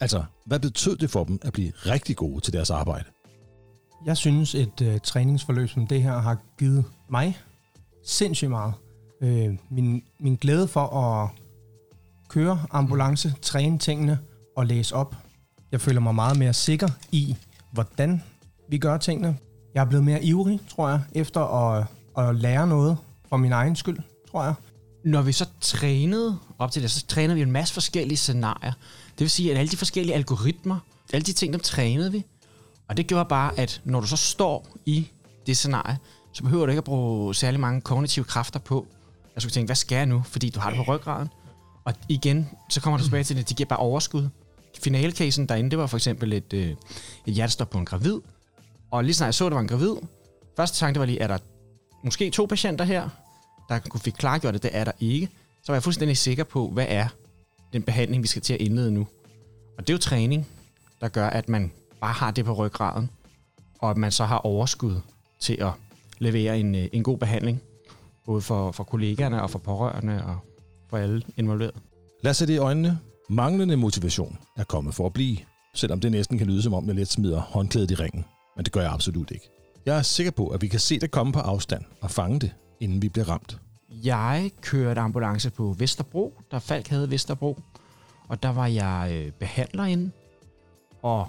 Altså, 0.00 0.24
hvad 0.46 0.60
betød 0.60 0.96
det 0.96 1.10
for 1.10 1.24
dem 1.24 1.38
at 1.42 1.52
blive 1.52 1.72
rigtig 1.76 2.16
gode 2.16 2.40
til 2.40 2.52
deres 2.52 2.70
arbejde? 2.70 3.04
Jeg 4.06 4.16
synes, 4.16 4.54
et 4.54 4.80
øh, 4.82 5.00
træningsforløb 5.00 5.68
som 5.68 5.86
det 5.86 6.02
her 6.02 6.18
har 6.18 6.38
givet 6.58 6.84
mig 7.10 7.38
sindssygt 8.04 8.50
meget. 8.50 8.74
Øh, 9.22 9.58
min, 9.70 10.02
min 10.20 10.34
glæde 10.34 10.68
for 10.68 10.86
at 10.86 11.30
køre 12.28 12.66
ambulance, 12.70 13.34
træne 13.42 13.78
tingene 13.78 14.18
og 14.56 14.66
læse 14.66 14.94
op. 14.94 15.16
Jeg 15.72 15.80
føler 15.80 16.00
mig 16.00 16.14
meget 16.14 16.38
mere 16.38 16.52
sikker 16.52 16.88
i, 17.12 17.36
hvordan 17.72 18.22
vi 18.68 18.78
gør 18.78 18.96
tingene. 18.96 19.36
Jeg 19.74 19.80
er 19.80 19.84
blevet 19.88 20.04
mere 20.04 20.24
ivrig, 20.24 20.60
tror 20.68 20.88
jeg, 20.88 21.00
efter 21.14 21.40
at, 21.40 21.86
at 22.18 22.36
lære 22.36 22.66
noget 22.66 22.96
for 23.34 23.38
min 23.38 23.52
egen 23.52 23.76
skyld, 23.76 23.98
tror 24.30 24.44
jeg. 24.44 24.54
Når 25.04 25.22
vi 25.22 25.32
så 25.32 25.46
trænede 25.60 26.38
op 26.58 26.70
til 26.70 26.82
det, 26.82 26.90
så 26.90 27.06
trænede 27.06 27.34
vi 27.34 27.42
en 27.42 27.52
masse 27.52 27.74
forskellige 27.74 28.16
scenarier. 28.16 28.72
Det 29.10 29.20
vil 29.20 29.30
sige, 29.30 29.52
at 29.52 29.58
alle 29.58 29.70
de 29.70 29.76
forskellige 29.76 30.14
algoritmer 30.14 30.78
alle 31.12 31.24
de 31.24 31.32
ting, 31.32 31.52
dem 31.52 31.60
trænede 31.60 32.12
vi. 32.12 32.24
Og 32.88 32.96
det 32.96 33.06
gjorde 33.06 33.24
bare, 33.24 33.58
at 33.58 33.80
når 33.84 34.00
du 34.00 34.06
så 34.06 34.16
står 34.16 34.68
i 34.86 35.08
det 35.46 35.56
scenarie, 35.56 35.98
så 36.32 36.42
behøver 36.42 36.66
du 36.66 36.70
ikke 36.70 36.78
at 36.78 36.84
bruge 36.84 37.34
særlig 37.34 37.60
mange 37.60 37.80
kognitive 37.80 38.24
kræfter 38.24 38.60
på. 38.60 38.86
Altså, 38.86 39.32
jeg 39.34 39.42
skulle 39.42 39.52
tænke, 39.52 39.68
hvad 39.68 39.76
skal 39.76 39.96
jeg 39.96 40.06
nu? 40.06 40.22
Fordi 40.26 40.50
du 40.50 40.60
har 40.60 40.70
det 40.70 40.76
på 40.76 40.94
ryggraden. 40.94 41.28
Og 41.84 41.94
igen, 42.08 42.50
så 42.70 42.80
kommer 42.80 42.98
du 42.98 43.04
tilbage 43.04 43.24
til 43.24 43.36
det, 43.36 43.48
det 43.48 43.56
giver 43.56 43.68
bare 43.68 43.78
overskud. 43.78 44.28
Finalecasen 44.82 45.46
derinde, 45.46 45.70
det 45.70 45.78
var 45.78 45.86
for 45.86 45.96
eksempel 45.96 46.32
et, 46.32 46.52
øh, 46.52 46.70
et 47.26 47.34
hjertestop 47.34 47.70
på 47.70 47.78
en 47.78 47.84
gravid. 47.84 48.20
Og 48.90 49.04
lige 49.04 49.14
snart 49.14 49.26
jeg 49.26 49.34
så, 49.34 49.46
at 49.46 49.50
det 49.50 49.54
var 49.54 49.62
en 49.62 49.68
gravid, 49.68 49.94
første 50.56 50.78
tanke 50.78 51.00
var 51.00 51.06
lige, 51.06 51.20
er 51.20 51.26
der 51.26 51.38
måske 52.04 52.30
to 52.30 52.46
patienter 52.46 52.84
her, 52.84 53.08
der 53.68 53.78
kunne 53.78 54.00
fik 54.00 54.12
klargjort, 54.12 54.54
at 54.54 54.62
det 54.62 54.70
er 54.74 54.84
der 54.84 54.92
ikke. 55.00 55.28
Så 55.62 55.72
var 55.72 55.74
jeg 55.74 55.82
fuldstændig 55.82 56.16
sikker 56.16 56.44
på, 56.44 56.68
hvad 56.68 56.86
er 56.88 57.08
den 57.72 57.82
behandling, 57.82 58.22
vi 58.22 58.28
skal 58.28 58.42
til 58.42 58.54
at 58.54 58.60
indlede 58.60 58.90
nu. 58.92 59.06
Og 59.78 59.86
det 59.86 59.90
er 59.90 59.94
jo 59.94 59.98
træning, 59.98 60.46
der 61.00 61.08
gør, 61.08 61.26
at 61.26 61.48
man 61.48 61.72
bare 62.00 62.12
har 62.12 62.30
det 62.30 62.44
på 62.44 62.52
ryggraden, 62.52 63.10
og 63.78 63.90
at 63.90 63.96
man 63.96 64.12
så 64.12 64.24
har 64.24 64.38
overskud 64.38 65.00
til 65.40 65.56
at 65.60 65.72
levere 66.18 66.60
en, 66.60 66.74
øh, 66.74 66.88
en 66.92 67.02
god 67.02 67.18
behandling, 67.18 67.62
både 68.26 68.40
for, 68.40 68.72
for 68.72 68.84
kollegaerne 68.84 69.42
og 69.42 69.50
for 69.50 69.58
pårørende 69.58 70.24
og 70.24 70.38
for 70.90 70.96
alle 70.96 71.22
involverede. 71.36 71.76
Lad 72.22 72.30
os 72.30 72.36
se 72.36 72.46
det 72.46 72.54
i 72.54 72.56
øjnene. 72.56 72.98
Manglende 73.30 73.76
motivation 73.76 74.38
er 74.56 74.64
kommet 74.64 74.94
for 74.94 75.06
at 75.06 75.12
blive, 75.12 75.36
selvom 75.74 76.00
det 76.00 76.10
næsten 76.12 76.38
kan 76.38 76.46
lyde 76.46 76.62
som 76.62 76.74
om, 76.74 76.86
jeg 76.86 76.94
let 76.94 77.08
smider 77.08 77.40
håndklædet 77.40 77.90
i 77.90 77.94
ringen. 77.94 78.24
Men 78.56 78.64
det 78.64 78.72
gør 78.72 78.80
jeg 78.80 78.92
absolut 78.92 79.30
ikke. 79.30 79.50
Jeg 79.86 79.98
er 79.98 80.02
sikker 80.02 80.30
på, 80.30 80.48
at 80.48 80.62
vi 80.62 80.68
kan 80.68 80.80
se 80.80 80.98
det 81.00 81.10
komme 81.10 81.32
på 81.32 81.38
afstand 81.38 81.84
og 82.00 82.10
fange 82.10 82.40
det, 82.40 82.52
inden 82.84 83.02
vi 83.02 83.08
blev 83.08 83.24
ramt. 83.24 83.60
Jeg 83.90 84.50
kørte 84.60 85.00
ambulance 85.00 85.50
på 85.50 85.74
Vesterbro, 85.78 86.40
der 86.50 86.58
Falk 86.58 86.88
havde 86.88 87.10
Vesterbro, 87.10 87.58
og 88.28 88.42
der 88.42 88.48
var 88.48 88.66
jeg 88.66 89.08
øh, 89.12 89.32
behandler 89.32 89.84
inde, 89.84 90.10
og 91.02 91.28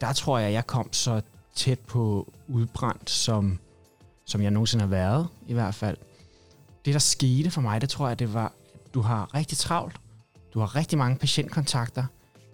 der 0.00 0.12
tror 0.12 0.38
jeg, 0.38 0.52
jeg 0.52 0.66
kom 0.66 0.92
så 0.92 1.20
tæt 1.54 1.78
på 1.78 2.32
udbrændt, 2.48 3.10
som, 3.10 3.58
som 4.26 4.42
jeg 4.42 4.50
nogensinde 4.50 4.82
har 4.82 4.88
været, 4.90 5.28
i 5.46 5.52
hvert 5.52 5.74
fald. 5.74 5.96
Det, 6.84 6.94
der 6.94 7.00
skete 7.00 7.50
for 7.50 7.60
mig, 7.60 7.80
det 7.80 7.88
tror 7.88 8.08
jeg, 8.08 8.18
det 8.18 8.34
var, 8.34 8.52
at 8.74 8.94
du 8.94 9.00
har 9.00 9.34
rigtig 9.34 9.58
travlt. 9.58 10.00
Du 10.54 10.60
har 10.60 10.76
rigtig 10.76 10.98
mange 10.98 11.16
patientkontakter. 11.16 12.04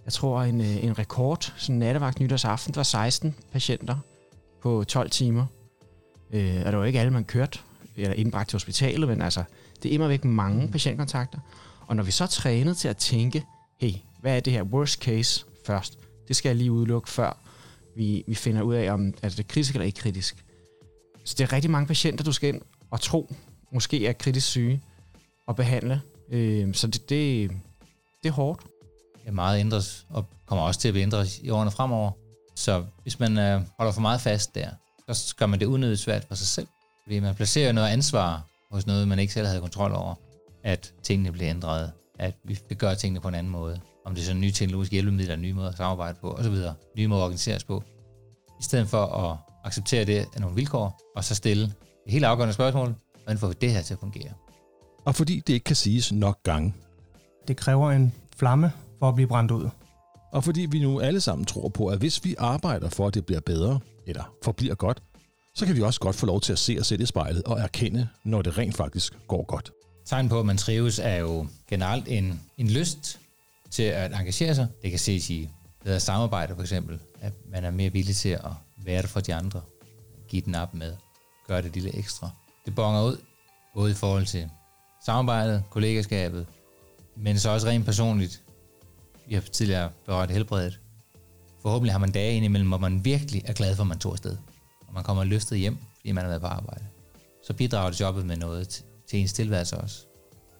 Jeg 0.04 0.12
tror, 0.12 0.42
en, 0.42 0.60
øh, 0.60 0.84
en 0.84 0.98
rekord, 0.98 1.52
sådan 1.56 1.78
nattevagt 1.78 2.20
nytårsaften, 2.20 2.76
var 2.76 2.82
16 2.82 3.34
patienter 3.52 3.96
på 4.62 4.84
12 4.84 5.10
timer. 5.10 5.46
Øh, 6.32 6.62
og 6.66 6.72
det 6.72 6.78
var 6.78 6.84
ikke 6.84 7.00
alle, 7.00 7.12
man 7.12 7.24
kørte, 7.24 7.58
eller 7.96 8.16
indbragt 8.16 8.48
til 8.48 8.54
hospitalet, 8.56 9.08
men 9.08 9.22
altså, 9.22 9.44
det 9.82 9.88
er 9.88 9.92
immer 9.94 10.08
væk 10.08 10.24
mange 10.24 10.68
patientkontakter. 10.68 11.38
Og 11.86 11.96
når 11.96 12.02
vi 12.02 12.10
så 12.10 12.24
er 12.24 12.28
trænet 12.28 12.76
til 12.76 12.88
at 12.88 12.96
tænke, 12.96 13.44
hey, 13.80 13.92
hvad 14.20 14.36
er 14.36 14.40
det 14.40 14.52
her 14.52 14.62
worst 14.62 15.00
case 15.00 15.44
først? 15.66 15.98
Det 16.28 16.36
skal 16.36 16.48
jeg 16.48 16.56
lige 16.56 16.72
udelukke, 16.72 17.10
før 17.10 17.38
vi, 17.96 18.24
vi 18.26 18.34
finder 18.34 18.62
ud 18.62 18.74
af, 18.74 18.92
om 18.92 19.14
er 19.22 19.28
det 19.28 19.48
kritisk 19.48 19.74
eller 19.74 19.86
ikke 19.86 20.00
kritisk. 20.00 20.44
Så 21.24 21.34
det 21.38 21.44
er 21.44 21.52
rigtig 21.52 21.70
mange 21.70 21.86
patienter, 21.86 22.24
du 22.24 22.32
skal 22.32 22.48
ind 22.48 22.60
og 22.90 23.00
tro, 23.00 23.34
måske 23.72 24.06
er 24.06 24.12
kritisk 24.12 24.46
syge, 24.46 24.82
og 25.46 25.56
behandle. 25.56 26.02
Øh, 26.30 26.74
så 26.74 26.86
det, 26.86 27.08
det, 27.08 27.50
det 28.22 28.28
er 28.28 28.32
hårdt. 28.32 28.60
Ja, 29.26 29.30
meget 29.30 29.60
ændres, 29.60 30.06
og 30.10 30.26
kommer 30.46 30.64
også 30.64 30.80
til 30.80 30.88
at 30.88 30.94
blive 30.94 31.02
ændret 31.02 31.38
i 31.38 31.50
årene 31.50 31.70
fremover. 31.70 32.10
Så 32.56 32.84
hvis 33.02 33.18
man 33.18 33.38
øh, 33.38 33.62
holder 33.78 33.92
for 33.92 34.00
meget 34.00 34.20
fast 34.20 34.54
der, 34.54 34.70
så 35.12 35.36
gør 35.36 35.46
man 35.46 35.60
det 35.60 35.66
unødigt 35.66 36.00
svært 36.00 36.24
for 36.24 36.34
sig 36.34 36.46
selv. 36.46 36.66
Fordi 37.06 37.20
man 37.20 37.34
placerer 37.34 37.72
noget 37.72 37.88
ansvar 37.88 38.46
hos 38.70 38.86
noget, 38.86 39.08
man 39.08 39.18
ikke 39.18 39.32
selv 39.32 39.46
havde 39.46 39.60
kontrol 39.60 39.92
over, 39.92 40.14
at 40.64 40.92
tingene 41.02 41.32
bliver 41.32 41.50
ændret, 41.50 41.92
at 42.18 42.34
vi 42.44 42.58
gøre 42.78 42.94
tingene 42.94 43.20
på 43.20 43.28
en 43.28 43.34
anden 43.34 43.52
måde. 43.52 43.80
Om 44.04 44.14
det 44.14 44.22
er 44.22 44.26
sådan 44.26 44.40
nye 44.40 44.52
teknologiske 44.52 44.92
hjælpemidler, 44.92 45.36
nye 45.36 45.52
måder 45.52 45.68
at 45.68 45.76
samarbejde 45.76 46.18
på, 46.20 46.30
osv. 46.30 46.54
Nye 46.96 47.08
måder 47.08 47.22
at 47.22 47.24
organiseres 47.24 47.64
på. 47.64 47.82
I 48.60 48.62
stedet 48.62 48.88
for 48.88 49.04
at 49.06 49.36
acceptere 49.64 50.04
det 50.04 50.26
af 50.34 50.40
nogle 50.40 50.56
vilkår, 50.56 51.00
og 51.16 51.24
så 51.24 51.34
stille 51.34 51.64
et 52.06 52.12
helt 52.12 52.24
afgørende 52.24 52.54
spørgsmål, 52.54 52.94
hvordan 53.24 53.38
får 53.38 53.48
vi 53.48 53.54
det 53.60 53.72
her 53.72 53.82
til 53.82 53.94
at 53.94 54.00
fungere? 54.00 54.32
Og 55.04 55.14
fordi 55.14 55.42
det 55.46 55.52
ikke 55.52 55.64
kan 55.64 55.76
siges 55.76 56.12
nok 56.12 56.42
gange, 56.42 56.74
Det 57.48 57.56
kræver 57.56 57.90
en 57.90 58.14
flamme 58.36 58.72
for 58.98 59.08
at 59.08 59.14
blive 59.14 59.28
brændt 59.28 59.50
ud. 59.50 59.68
og 60.32 60.44
fordi 60.44 60.66
vi 60.70 60.82
nu 60.82 61.00
alle 61.00 61.20
sammen 61.20 61.44
tror 61.44 61.68
på, 61.68 61.86
at 61.86 61.98
hvis 61.98 62.24
vi 62.24 62.34
arbejder 62.38 62.88
for, 62.88 63.06
at 63.06 63.14
det 63.14 63.26
bliver 63.26 63.40
bedre, 63.40 63.80
eller 64.06 64.32
forbliver 64.44 64.74
godt, 64.74 65.02
så 65.56 65.66
kan 65.66 65.76
vi 65.76 65.82
også 65.82 66.00
godt 66.00 66.16
få 66.16 66.26
lov 66.26 66.40
til 66.40 66.52
at 66.52 66.58
se 66.58 66.76
os 66.80 66.86
selv 66.86 67.00
i 67.00 67.06
spejlet 67.06 67.42
og 67.42 67.60
erkende, 67.60 68.08
når 68.24 68.42
det 68.42 68.58
rent 68.58 68.76
faktisk 68.76 69.12
går 69.28 69.44
godt. 69.44 69.72
Tegn 70.04 70.28
på, 70.28 70.40
at 70.40 70.46
man 70.46 70.56
trives, 70.56 70.98
er 70.98 71.16
jo 71.16 71.46
generelt 71.68 72.08
en, 72.08 72.40
en 72.58 72.70
lyst 72.70 73.20
til 73.70 73.82
at 73.82 74.12
engagere 74.12 74.54
sig. 74.54 74.68
Det 74.82 74.90
kan 74.90 74.98
ses 74.98 75.30
i 75.30 75.48
bedre 75.84 76.00
samarbejde 76.00 76.54
for 76.54 76.62
eksempel, 76.62 76.98
at 77.20 77.32
man 77.50 77.64
er 77.64 77.70
mere 77.70 77.92
villig 77.92 78.16
til 78.16 78.28
at 78.28 78.50
være 78.84 79.02
der 79.02 79.08
for 79.08 79.20
de 79.20 79.34
andre, 79.34 79.60
give 80.28 80.42
den 80.42 80.54
op 80.54 80.74
med, 80.74 80.92
gøre 81.46 81.62
det 81.62 81.74
lille 81.74 81.96
ekstra. 81.96 82.30
Det 82.66 82.74
bonger 82.74 83.02
ud, 83.02 83.16
både 83.74 83.90
i 83.90 83.94
forhold 83.94 84.26
til 84.26 84.50
samarbejdet, 85.06 85.64
kollegaskabet, 85.70 86.46
men 87.16 87.38
så 87.38 87.50
også 87.50 87.66
rent 87.66 87.84
personligt. 87.84 88.42
Vi 89.28 89.34
har 89.34 89.40
tidligere 89.40 89.90
berørt 90.06 90.30
helbredet. 90.30 90.80
Forhåbentlig 91.62 91.92
har 91.92 91.98
man 91.98 92.12
dage 92.12 92.36
indimellem, 92.36 92.68
hvor 92.68 92.78
man 92.78 93.04
virkelig 93.04 93.42
er 93.44 93.52
glad 93.52 93.76
for, 93.76 93.82
at 93.82 93.88
man 93.88 93.98
tog 93.98 94.12
afsted. 94.12 94.36
Og 94.88 94.94
man 94.94 95.04
kommer 95.04 95.24
løftet 95.24 95.58
hjem, 95.58 95.76
fordi 95.96 96.12
man 96.12 96.24
har 96.24 96.28
været 96.28 96.42
på 96.42 96.48
arbejde. 96.48 96.84
Så 97.46 97.54
bidrager 97.54 97.90
det 97.90 98.00
jobbet 98.00 98.26
med 98.26 98.36
noget 98.36 98.84
til, 99.08 99.18
ens 99.18 99.32
tilværelse 99.32 99.76
også. 99.76 100.06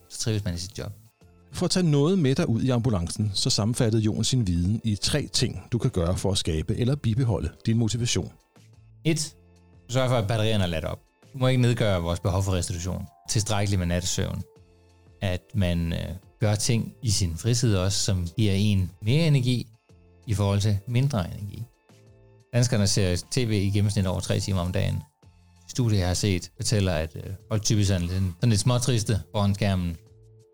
Så 0.09 0.19
trives 0.19 0.45
man 0.45 0.55
i 0.55 0.59
sit 0.59 0.79
job. 0.79 0.93
For 1.53 1.65
at 1.65 1.71
tage 1.71 1.91
noget 1.91 2.19
med 2.19 2.35
dig 2.35 2.49
ud 2.49 2.63
i 2.63 2.71
ambulancen, 2.71 3.31
så 3.35 3.51
sammenfattede 3.51 4.03
Jon 4.03 4.25
sin 4.25 4.47
viden 4.47 4.81
i 4.85 4.97
tre 4.97 5.29
ting, 5.33 5.63
du 5.73 5.79
kan 5.79 5.91
gøre 5.91 6.17
for 6.17 6.33
at 6.33 6.39
skabe 6.39 6.77
eller 6.77 6.97
bibeholde 6.97 7.51
din 7.67 7.79
motivation. 7.79 8.33
1. 9.05 9.35
Sørg 9.89 10.09
for, 10.09 10.17
at 10.17 10.29
batterierne 10.29 10.65
er 10.65 10.69
ladt 10.69 10.85
op. 10.85 10.99
Du 11.33 11.39
må 11.39 11.49
ikke 11.49 11.63
nedgøre 11.63 12.03
vores 12.03 12.21
behov 12.21 12.43
for 12.43 12.53
restitution. 12.53 13.07
Tilstrækkeligt 13.29 13.79
med 13.79 13.87
nattesøvn. 13.87 14.43
At 15.21 15.41
man 15.55 15.93
øh, 15.93 16.09
gør 16.41 16.55
ting 16.55 16.95
i 17.03 17.11
sin 17.11 17.37
fritid 17.37 17.77
også, 17.77 17.99
som 17.99 18.27
giver 18.37 18.53
en 18.53 18.91
mere 19.03 19.27
energi 19.27 19.67
i 20.27 20.35
forhold 20.35 20.61
til 20.61 20.79
mindre 20.87 21.27
energi. 21.39 21.63
Danskerne 22.55 22.87
ser 22.87 23.17
tv 23.31 23.51
i 23.51 23.71
gennemsnit 23.71 24.07
over 24.07 24.21
3 24.21 24.41
timer 24.41 24.61
om 24.61 24.73
dagen. 24.73 25.03
Studier, 25.69 25.99
jeg 25.99 26.07
har 26.07 26.15
set, 26.15 26.51
fortæller, 26.57 26.93
at 26.93 27.17
øh, 27.17 27.33
folk 27.49 27.63
typisk 27.63 27.91
er 27.91 27.99
lidt, 27.99 28.11
sådan 28.11 28.49
lidt 28.49 28.61
småtriste 28.61 29.21
foran 29.33 29.55
skærmen. 29.55 29.97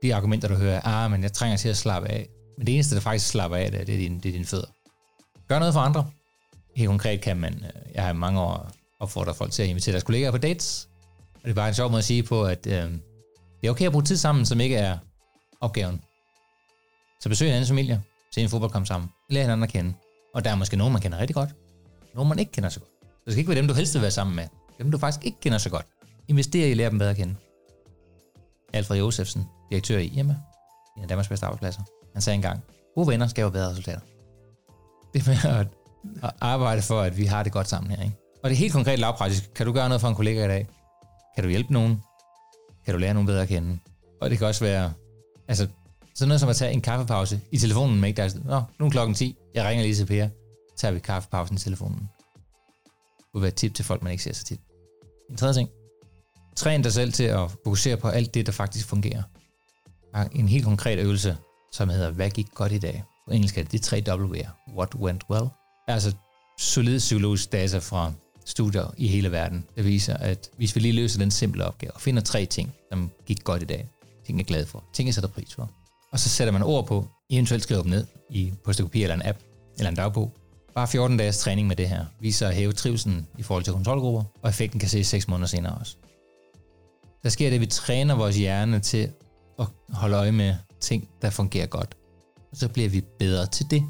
De 0.03 0.15
argumenter, 0.15 0.49
du 0.49 0.55
hører, 0.55 0.77
er, 0.77 0.85
ah, 0.85 1.11
men 1.11 1.23
jeg 1.23 1.33
trænger 1.33 1.57
til 1.57 1.69
at 1.69 1.77
slappe 1.77 2.09
af. 2.09 2.29
Men 2.59 2.67
det 2.67 2.75
eneste, 2.75 2.95
der 2.95 3.01
faktisk 3.01 3.29
slapper 3.29 3.57
af, 3.57 3.71
det 3.71 3.81
er, 3.81 3.85
det 3.85 3.95
er, 3.95 3.99
din, 3.99 4.17
det 4.21 4.29
er 4.29 4.33
dine 4.33 4.45
fødder. 4.45 4.67
Gør 5.49 5.59
noget 5.59 5.75
for 5.75 5.81
andre. 5.81 6.11
Helt 6.77 6.89
konkret 6.89 7.21
kan 7.21 7.37
man, 7.37 7.55
øh, 7.55 7.95
jeg 7.95 8.03
har 8.03 8.11
i 8.11 8.17
mange 8.17 8.41
år 8.41 8.71
opfordret 9.01 9.37
folk 9.37 9.53
til 9.53 9.63
at 9.63 9.69
invitere 9.69 9.93
deres 9.93 10.05
kollegaer 10.05 10.31
på 10.31 10.39
dates. 10.39 10.89
Og 11.35 11.41
det 11.45 11.51
er 11.51 11.55
bare 11.55 11.69
en 11.69 11.75
sjov 11.75 11.91
måde 11.91 11.99
at 11.99 12.05
sige 12.05 12.23
på, 12.23 12.45
at 12.45 12.67
øh, 12.67 12.73
det 12.73 13.67
er 13.67 13.71
okay 13.71 13.87
at 13.87 13.93
bruge 13.93 14.05
tid 14.05 14.17
sammen, 14.17 14.47
som 14.47 14.61
ikke 14.61 14.77
er 14.77 14.99
opgaven. 15.61 16.01
Så 17.21 17.29
besøg 17.29 17.49
en 17.49 17.55
anden 17.55 17.69
familie, 17.69 18.03
se 18.35 18.41
en 18.41 18.49
fodboldkamp 18.49 18.87
sammen, 18.87 19.11
lær 19.31 19.41
hinanden 19.41 19.63
at 19.63 19.71
kende. 19.71 19.95
Og 20.35 20.45
der 20.45 20.51
er 20.51 20.55
måske 20.55 20.77
nogen, 20.77 20.93
man 20.93 21.03
kender 21.03 21.19
rigtig 21.19 21.35
godt, 21.35 21.51
nogen 22.15 22.29
man 22.29 22.39
ikke 22.39 22.53
kender 22.53 22.71
så 22.71 22.81
godt. 22.81 22.91
Det 23.25 23.33
skal 23.33 23.39
ikke 23.39 23.49
være 23.49 23.59
dem, 23.59 23.69
du 23.69 23.75
helst 23.75 23.95
vil 23.95 24.03
være 24.03 24.11
sammen 24.11 24.37
med. 24.37 24.45
Dem, 24.79 24.91
du 24.91 24.99
faktisk 24.99 25.27
ikke 25.27 25.41
kender 25.41 25.59
så 25.59 25.71
godt. 25.71 25.87
Invester 26.29 26.67
i 26.67 26.71
at 26.71 26.77
lære 26.77 26.91
dem 26.91 26.99
bedre 26.99 27.11
at 27.11 27.17
kende. 27.17 27.35
Alfred 28.73 28.99
Josefsen, 28.99 29.45
direktør 29.71 29.99
i 29.99 30.07
Irma, 30.07 30.37
en 30.97 31.03
af 31.03 31.09
Danmarks 31.09 31.29
bedste 31.29 31.47
arbejdspladser, 31.47 31.83
han 32.13 32.23
sagde 32.23 32.35
engang, 32.35 32.65
gode 32.95 33.09
venner 33.09 33.27
skaber 33.27 33.51
bedre 33.51 33.71
resultater. 33.71 34.01
Det 35.15 35.27
med 35.27 35.37
at, 35.45 35.67
at 36.23 36.31
arbejde 36.41 36.83
for, 36.83 37.01
at 37.01 37.19
vi 37.19 37.25
har 37.25 37.43
det 37.43 37.53
godt 37.53 37.69
sammen 37.69 37.91
her. 37.91 38.03
Ikke? 38.05 38.17
Og 38.43 38.51
det 38.51 38.57
er 38.57 38.59
helt 38.59 38.73
konkret 38.73 38.99
lavpraktisk. 38.99 39.55
Kan 39.55 39.67
du 39.67 39.73
gøre 39.73 39.89
noget 39.89 40.01
for 40.01 40.09
en 40.09 40.15
kollega 40.15 40.45
i 40.45 40.49
dag? 40.49 40.69
Kan 41.35 41.45
du 41.45 41.51
hjælpe 41.51 41.73
nogen? 41.73 42.03
Kan 42.85 42.95
du 42.95 42.99
lære 42.99 43.15
nogen 43.15 43.27
bedre 43.27 43.43
at 43.43 43.49
kende? 43.49 43.79
Og 44.21 44.31
det 44.31 44.39
kan 44.39 44.47
også 44.47 44.65
være, 44.65 44.93
altså, 45.49 45.69
sådan 46.15 46.29
noget 46.29 46.41
som 46.41 46.49
at 46.49 46.57
tage 46.57 46.73
en 46.73 46.81
kaffepause 46.81 47.41
i 47.53 47.59
telefonen 47.59 48.01
med 48.01 48.09
ikke 48.09 48.17
der 48.17 48.25
er 48.25 48.31
Nå, 48.45 48.63
nu 48.79 48.87
er 48.87 48.91
klokken 48.91 49.15
10, 49.15 49.37
jeg 49.55 49.65
ringer 49.65 49.85
lige 49.85 49.95
til 49.95 50.07
Per, 50.07 50.29
tager 50.83 50.93
vi 50.93 50.99
kaffepausen 50.99 51.57
i 51.57 51.59
telefonen. 51.59 52.09
Det 53.17 53.27
kunne 53.33 53.43
være 53.43 53.49
et 53.49 53.55
tip 53.55 53.75
til 53.75 53.85
folk, 53.85 54.03
man 54.03 54.13
ikke 54.13 54.25
ser 54.25 54.33
så 54.33 54.45
tit. 54.45 54.61
En 55.31 55.37
tredje 55.37 55.55
ting. 55.55 55.69
Træn 56.57 56.83
dig 56.83 56.93
selv 56.93 57.13
til 57.13 57.25
at 57.25 57.51
fokusere 57.65 57.97
på 57.97 58.09
alt 58.09 58.35
det, 58.35 58.47
der 58.47 58.53
faktisk 58.53 58.87
fungerer. 58.87 59.23
En 60.33 60.49
helt 60.49 60.65
konkret 60.65 60.99
øvelse, 60.99 61.37
som 61.73 61.89
hedder, 61.89 62.11
hvad 62.11 62.31
gik 62.31 62.47
godt 62.55 62.73
i 62.73 62.79
dag? 62.79 63.05
På 63.27 63.35
engelsk 63.35 63.59
er 63.59 63.63
det 63.63 63.73
de 63.73 63.79
tre 63.79 64.03
W'er. 64.09 64.75
What 64.77 64.95
went 64.95 65.23
well? 65.31 65.47
Altså 65.89 66.13
solid 66.59 66.99
psykologisk 66.99 67.53
data 67.53 67.79
fra 67.79 68.13
studier 68.47 68.95
i 68.97 69.09
hele 69.09 69.33
verden, 69.33 69.67
der 69.77 69.83
viser, 69.83 70.17
at 70.17 70.51
hvis 70.57 70.75
vi 70.75 70.81
lige 70.81 70.93
løser 70.93 71.19
den 71.19 71.31
simple 71.31 71.65
opgave 71.65 71.93
og 71.93 72.01
finder 72.01 72.23
tre 72.23 72.47
ting, 72.47 72.75
som 72.93 73.11
gik 73.27 73.45
godt 73.45 73.63
i 73.63 73.67
dag, 73.67 73.89
ting 74.27 74.39
jeg 74.39 74.45
er 74.45 74.49
glad 74.49 74.67
for, 74.67 74.85
ting 74.93 75.07
jeg 75.07 75.15
sætter 75.15 75.31
pris 75.31 75.55
for, 75.55 75.71
og 76.13 76.19
så 76.19 76.29
sætter 76.29 76.53
man 76.53 76.63
ord 76.63 76.87
på, 76.87 77.09
eventuelt 77.31 77.63
skriver 77.63 77.83
dem 77.83 77.91
ned 77.91 78.07
i 78.31 78.53
postokopi 78.65 79.03
eller 79.03 79.15
en 79.15 79.23
app, 79.25 79.39
eller 79.79 79.91
en 79.91 79.97
dagbog. 79.97 80.33
Bare 80.75 80.89
14 80.89 81.17
dages 81.17 81.39
træning 81.39 81.69
med 81.69 81.77
det 81.77 81.89
her 81.89 82.05
viser 82.21 82.49
at 82.49 82.55
hæve 82.55 82.73
trivselen 82.73 83.27
i 83.39 83.43
forhold 83.43 83.65
til 83.65 83.73
kontrolgrupper, 83.73 84.23
og 84.43 84.51
effekten 84.51 84.81
kan 84.81 84.89
ses 84.89 85.07
6 85.07 85.29
måneder 85.29 85.47
senere 85.47 85.75
også. 85.75 85.97
Der 87.23 87.29
sker 87.29 87.49
det, 87.49 87.55
at 87.55 87.61
vi 87.61 87.67
træner 87.67 88.15
vores 88.15 88.37
hjerne 88.37 88.81
til 88.81 89.11
at 89.59 89.67
holde 89.89 90.17
øje 90.17 90.33
med 90.33 90.55
ting, 90.81 91.09
der 91.23 91.31
fungerer 91.31 91.67
godt. 91.67 91.97
Og 92.51 92.57
så 92.57 92.69
bliver 92.69 92.89
vi 92.89 93.03
bedre 93.19 93.47
til 93.47 93.71
det. 93.71 93.83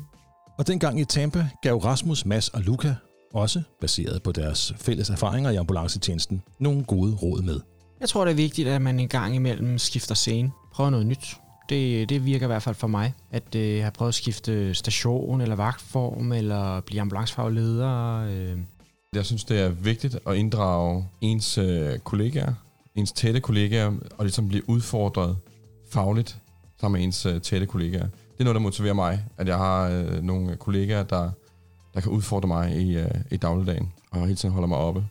Og 0.59 0.67
dengang 0.67 1.01
i 1.01 1.05
Tampa 1.05 1.49
gav 1.63 1.77
Rasmus, 1.77 2.25
Mads 2.25 2.49
og 2.49 2.61
Luca, 2.61 2.95
også 3.35 3.63
baseret 3.81 4.23
på 4.23 4.33
deres 4.33 4.73
fælles 4.77 5.11
erfaringer 5.11 5.51
i 5.51 5.57
ambulancetjenesten, 5.57 6.43
nogle 6.61 6.85
gode 6.85 7.15
råd 7.15 7.43
med. 7.43 7.61
Jeg 8.01 8.09
tror, 8.09 8.25
det 8.25 8.33
er 8.33 8.37
vigtigt, 8.37 8.69
at 8.69 8.83
man 8.83 9.01
en 9.01 9.09
gang 9.09 9.35
imellem 9.35 9.79
skifter 9.79 10.15
scene. 10.15 10.51
Prøver 10.73 10.91
noget 10.91 11.07
nyt. 11.07 11.37
Det, 11.69 12.09
det 12.09 12.27
virker 12.27 12.47
i 12.47 12.53
hvert 12.53 12.63
fald 12.63 12.75
for 12.75 12.87
mig, 12.87 13.15
at 13.31 13.55
øh, 13.55 13.81
have 13.81 13.91
prøvet 13.91 14.09
at 14.09 14.15
skifte 14.15 14.75
station 14.75 15.41
eller 15.41 15.57
vagtform, 15.57 16.33
eller 16.33 16.81
blive 16.81 17.01
ambulancefaglig 17.01 17.63
leder. 17.63 18.19
Øh. 18.19 18.59
Jeg 19.15 19.27
synes, 19.27 19.45
det 19.45 19.61
er 19.61 19.69
vigtigt 19.69 20.19
at 20.27 20.37
inddrage 20.37 21.09
ens 21.21 21.59
øh, 21.59 21.99
kollegaer, 21.99 22.55
ens 22.95 23.13
tætte 23.13 23.41
kollegaer, 23.41 23.93
og 24.19 24.25
ligesom 24.25 24.49
blive 24.49 24.69
udfordret 24.69 25.37
fagligt 25.91 26.39
sammen 26.81 26.99
med 26.99 27.07
ens 27.07 27.27
øh, 27.27 27.41
tætte 27.41 27.67
kollegaer. 27.67 28.07
Det 28.07 28.41
er 28.41 28.45
noget, 28.45 28.55
der 28.55 28.61
motiverer 28.61 28.95
mig, 28.95 29.25
at 29.39 29.49
jeg 29.49 29.57
har 29.57 29.89
øh, 29.89 30.23
nogle 30.23 30.57
kollegaer, 30.57 31.03
der, 31.03 31.31
der 31.95 32.01
kan 32.01 32.13
udfordre 32.13 32.49
mig 32.49 32.77
i, 32.77 32.97
øh, 32.97 33.11
i 33.31 33.37
dagligdagen, 33.37 33.93
og 34.11 34.21
hele 34.21 34.37
tiden 34.37 34.53
holder 34.53 34.69
mig 34.69 34.79
oppe. 34.79 35.05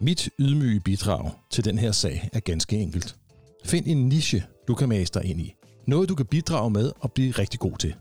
Mit 0.00 0.30
ydmyge 0.38 0.80
bidrag 0.80 1.30
til 1.50 1.64
den 1.64 1.78
her 1.78 1.92
sag 1.92 2.28
er 2.32 2.40
ganske 2.40 2.76
enkelt. 2.76 3.16
Find 3.64 3.86
en 3.86 4.08
niche, 4.08 4.44
du 4.68 4.74
kan 4.74 4.88
mase 4.88 5.24
ind 5.24 5.40
i. 5.40 5.57
Noget, 5.88 6.08
du 6.08 6.14
kan 6.14 6.26
bidrage 6.26 6.70
med 6.70 6.92
og 7.00 7.12
blive 7.12 7.30
rigtig 7.30 7.60
god 7.60 7.76
til. 7.78 7.94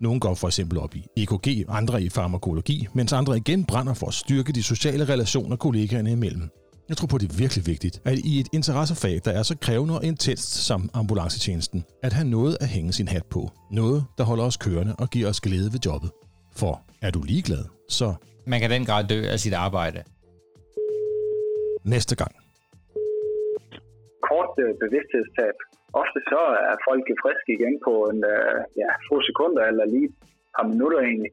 Nogle 0.00 0.20
går 0.20 0.34
for 0.34 0.48
eksempel 0.48 0.78
op 0.78 0.94
i 0.94 1.06
EKG, 1.16 1.64
andre 1.68 2.02
i 2.02 2.08
farmakologi, 2.08 2.86
mens 2.94 3.12
andre 3.12 3.36
igen 3.36 3.64
brænder 3.64 3.94
for 3.94 4.06
at 4.06 4.14
styrke 4.14 4.52
de 4.52 4.62
sociale 4.62 5.04
relationer 5.04 5.56
kollegaerne 5.56 6.12
imellem. 6.12 6.50
Jeg 6.88 6.96
tror 6.96 7.06
på, 7.06 7.18
det 7.18 7.32
er 7.32 7.36
virkelig 7.36 7.66
vigtigt, 7.66 8.00
at 8.04 8.18
i 8.18 8.40
et 8.40 8.48
interessefag, 8.52 9.20
der 9.24 9.30
er 9.30 9.42
så 9.42 9.56
krævende 9.56 9.98
og 9.98 10.04
intenst 10.04 10.54
som 10.54 10.90
ambulancetjenesten, 10.94 11.84
at 12.02 12.12
have 12.12 12.28
noget 12.28 12.56
at 12.60 12.68
hænge 12.68 12.92
sin 12.92 13.08
hat 13.08 13.26
på. 13.30 13.50
Noget, 13.70 14.04
der 14.18 14.24
holder 14.24 14.44
os 14.44 14.56
kørende 14.56 14.94
og 14.98 15.10
giver 15.10 15.28
os 15.28 15.40
glæde 15.40 15.72
ved 15.72 15.80
jobbet. 15.86 16.10
For 16.56 16.82
er 17.02 17.10
du 17.10 17.22
ligeglad, 17.22 17.64
så 17.88 18.14
Man 18.46 18.60
kan 18.60 18.70
den 18.70 18.84
grad 18.84 19.04
dø 19.04 19.26
af 19.26 19.40
sit 19.40 19.52
arbejde. 19.52 20.02
næste 21.84 22.16
gang 22.16 22.43
kort 24.54 24.64
øh, 24.64 24.74
bevidsthedstab. 24.82 25.56
Ofte 26.02 26.20
så 26.32 26.42
er 26.68 26.74
folk 26.88 27.06
friske 27.22 27.50
igen 27.58 27.74
på 27.86 27.92
en 28.10 28.20
øh, 28.34 28.58
ja, 28.80 28.90
få 29.08 29.16
sekunder 29.28 29.62
eller 29.70 29.84
lige 29.94 30.08
et 30.10 30.14
par 30.56 30.66
minutter 30.72 31.00
egentlig. 31.00 31.32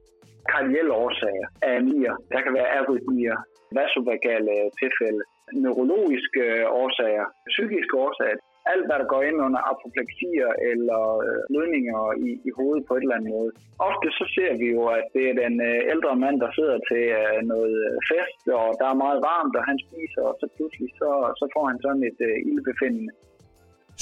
Kardielle 0.52 0.94
årsager, 1.06 1.48
AMI'er, 1.74 2.16
der 2.32 2.40
kan 2.42 2.54
være 2.60 2.70
arytmier, 2.80 3.38
vasovagale 3.78 4.54
tilfælde, 4.82 5.24
neurologiske 5.64 6.44
øh, 6.58 6.66
årsager, 6.82 7.26
psykiske 7.54 7.96
årsager. 8.06 8.38
Alt, 8.74 8.86
hvad 8.88 8.98
der 9.02 9.08
går 9.14 9.22
ind 9.30 9.38
under 9.48 9.62
apopleksier 9.72 10.52
eller 10.72 11.02
øh, 11.26 11.40
blødninger 11.50 12.02
i, 12.28 12.30
i 12.48 12.50
hovedet 12.58 12.84
på 12.86 12.94
et 12.96 13.04
eller 13.04 13.18
andet 13.18 13.34
måde. 13.38 13.52
Ofte 13.90 14.08
så 14.20 14.26
ser 14.36 14.52
vi 14.62 14.68
jo, 14.76 14.84
at 14.98 15.06
det 15.16 15.24
er 15.30 15.36
den 15.44 15.56
øh, 15.70 15.92
ældre 15.94 16.14
mand, 16.24 16.38
der 16.44 16.50
sidder 16.58 16.78
til 16.90 17.04
øh, 17.22 17.38
noget 17.54 17.78
fest, 18.10 18.42
og 18.60 18.68
der 18.80 18.88
er 18.94 18.98
meget 19.06 19.20
varmt, 19.32 19.54
og 19.60 19.64
han 19.70 19.78
spiser, 19.86 20.24
og 20.30 20.36
så 20.42 20.46
pludselig 20.56 20.90
så, 21.02 21.10
så 21.40 21.46
får 21.56 21.64
han 21.70 21.78
sådan 21.86 22.04
et 22.10 22.20
øh, 22.30 22.50
ildbefindende. 22.50 23.14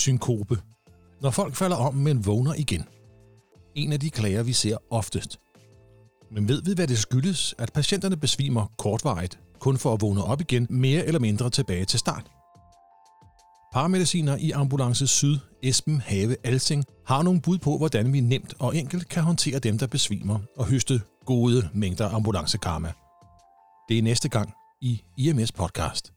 Synkope. 0.03 0.55
Når 1.23 1.31
folk 1.39 1.53
falder 1.61 1.79
om, 1.87 1.93
men 2.07 2.17
vågner 2.29 2.53
igen. 2.65 2.83
En 3.81 3.89
af 3.95 3.99
de 4.03 4.09
klager, 4.17 4.43
vi 4.49 4.55
ser 4.63 4.77
oftest. 4.99 5.31
Men 6.35 6.43
ved 6.51 6.59
vi, 6.67 6.71
hvad 6.75 6.87
det 6.87 6.99
skyldes, 7.07 7.41
at 7.63 7.69
patienterne 7.79 8.17
besvimer 8.25 8.63
kortvarigt, 8.83 9.39
kun 9.65 9.75
for 9.83 9.89
at 9.93 9.99
vågne 10.05 10.23
op 10.31 10.41
igen 10.45 10.63
mere 10.69 11.01
eller 11.07 11.21
mindre 11.27 11.49
tilbage 11.49 11.85
til 11.85 11.99
start? 11.99 12.25
Paramediciner 13.73 14.37
i 14.37 14.51
Ambulance 14.51 15.07
Syd, 15.07 15.37
Esben 15.63 16.01
Have 16.01 16.35
Alsing, 16.43 16.85
har 17.05 17.23
nogle 17.23 17.41
bud 17.41 17.57
på, 17.57 17.77
hvordan 17.77 18.13
vi 18.13 18.19
nemt 18.19 18.53
og 18.59 18.75
enkelt 18.75 19.09
kan 19.09 19.23
håndtere 19.23 19.59
dem, 19.59 19.77
der 19.77 19.87
besvimer 19.87 20.39
og 20.57 20.65
høste 20.65 21.01
gode 21.25 21.69
mængder 21.73 22.09
ambulancekarma. 22.09 22.91
Det 23.89 23.97
er 23.97 24.01
næste 24.01 24.29
gang 24.29 24.53
i 24.81 25.01
IMS 25.17 25.51
Podcast. 25.51 26.13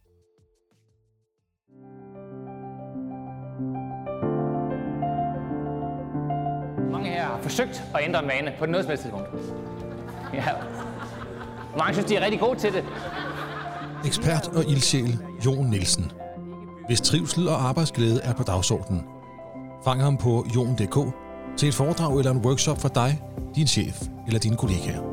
Mange 6.93 7.11
her 7.11 7.25
har 7.27 7.41
forsøgt 7.43 7.83
at 7.95 8.01
ændre 8.05 8.23
en 8.23 8.29
vane 8.29 8.53
på 8.59 8.67
noget 8.67 8.85
som 8.85 8.91
helst 8.91 9.03
tidspunkt. 9.03 9.29
Ja. 10.35 10.45
Mange 11.79 11.93
synes, 11.95 12.09
de 12.09 12.17
er 12.17 12.25
rigtig 12.25 12.41
gode 12.41 12.59
til 12.59 12.73
det. 12.73 12.85
Ekspert 14.07 14.49
og 14.49 14.65
ildsjæl 14.65 15.19
Jon 15.47 15.67
Nielsen. 15.67 16.13
Hvis 16.87 17.01
trivsel 17.01 17.49
og 17.49 17.69
arbejdsglæde 17.69 18.21
er 18.23 18.35
på 18.35 18.43
dagsordenen, 18.43 19.03
fang 19.85 20.03
ham 20.03 20.17
på 20.17 20.47
jon.dk 20.55 21.15
til 21.57 21.69
et 21.69 21.75
foredrag 21.75 22.19
eller 22.19 22.31
en 22.31 22.45
workshop 22.45 22.81
for 22.81 22.89
dig, 22.89 23.23
din 23.55 23.67
chef 23.67 24.03
eller 24.27 24.41
dine 24.41 24.57
kollegaer. 24.57 25.12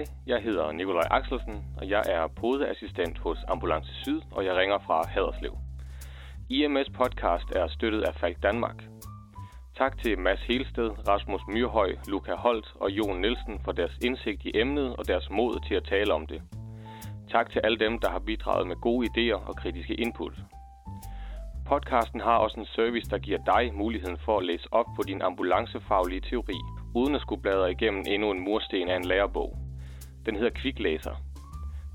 Hej, 0.00 0.08
jeg 0.26 0.42
hedder 0.42 0.72
Nikolaj 0.72 1.08
Axelsen, 1.10 1.64
og 1.76 1.88
jeg 1.88 2.02
er 2.08 2.26
podeassistent 2.26 3.18
hos 3.18 3.38
Ambulance 3.48 3.94
Syd, 3.94 4.20
og 4.30 4.44
jeg 4.44 4.56
ringer 4.56 4.78
fra 4.78 5.08
Haderslev. 5.08 5.54
IMS 6.48 6.90
podcast 6.90 7.44
er 7.56 7.68
støttet 7.68 8.02
af 8.02 8.14
Falk 8.14 8.42
Danmark. 8.42 8.84
Tak 9.76 10.02
til 10.02 10.18
Mads 10.18 10.40
Helsted, 10.40 10.90
Rasmus 11.08 11.40
Myrhøj, 11.48 11.90
Luca 12.08 12.34
Holt 12.34 12.66
og 12.74 12.90
Jon 12.90 13.20
Nielsen 13.20 13.60
for 13.64 13.72
deres 13.72 13.98
indsigt 14.04 14.44
i 14.44 14.50
emnet 14.54 14.96
og 14.96 15.08
deres 15.08 15.30
mod 15.30 15.68
til 15.68 15.74
at 15.74 15.84
tale 15.84 16.14
om 16.14 16.26
det. 16.26 16.42
Tak 17.30 17.50
til 17.50 17.60
alle 17.64 17.78
dem, 17.78 17.98
der 17.98 18.10
har 18.10 18.18
bidraget 18.18 18.66
med 18.66 18.76
gode 18.76 19.08
idéer 19.10 19.48
og 19.48 19.56
kritiske 19.56 19.94
input. 19.94 20.34
Podcasten 21.66 22.20
har 22.20 22.36
også 22.36 22.60
en 22.60 22.66
service, 22.66 23.10
der 23.10 23.18
giver 23.18 23.38
dig 23.46 23.74
muligheden 23.74 24.18
for 24.24 24.38
at 24.38 24.44
læse 24.44 24.68
op 24.72 24.86
på 24.96 25.02
din 25.02 25.22
ambulancefaglige 25.22 26.20
teori, 26.20 26.58
uden 26.94 27.14
at 27.14 27.20
skulle 27.20 27.42
bladre 27.42 27.70
igennem 27.70 28.04
endnu 28.08 28.30
en 28.30 28.40
mursten 28.40 28.88
af 28.88 28.96
en 28.96 29.04
lærebog. 29.04 29.69
Den 30.26 30.36
hedder 30.36 30.50
Kviklæser. 30.50 31.14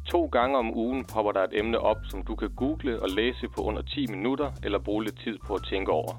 To 0.06 0.26
gange 0.26 0.58
om 0.58 0.78
ugen 0.78 1.06
popper 1.14 1.32
der 1.32 1.44
et 1.44 1.60
emne 1.60 1.80
op, 1.80 1.98
som 2.10 2.24
du 2.24 2.36
kan 2.36 2.50
google 2.56 3.02
og 3.02 3.10
læse 3.10 3.48
på 3.56 3.62
under 3.62 3.82
10 3.82 4.08
minutter 4.08 4.52
eller 4.64 4.80
bruge 4.80 5.04
lidt 5.04 5.20
tid 5.24 5.38
på 5.48 5.54
at 5.54 5.64
tænke 5.64 5.92
over. 5.92 6.14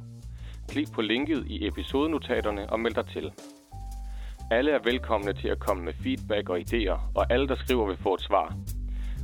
Klik 0.69 0.93
på 0.93 1.03
linket 1.03 1.47
i 1.47 1.67
episodenotaterne 1.67 2.71
og 2.71 2.81
meld 2.81 2.95
dig 2.95 3.07
til. 3.07 3.33
Alle 4.51 4.71
er 4.71 4.79
velkomne 4.85 5.33
til 5.33 5.49
at 5.49 5.59
komme 5.59 5.85
med 5.85 5.93
feedback 5.93 6.49
og 6.49 6.59
idéer, 6.59 6.99
og 7.15 7.33
alle, 7.33 7.49
der 7.49 7.57
skriver, 7.57 7.87
vil 7.87 7.97
få 7.97 8.15
et 8.15 8.21
svar. 8.21 8.55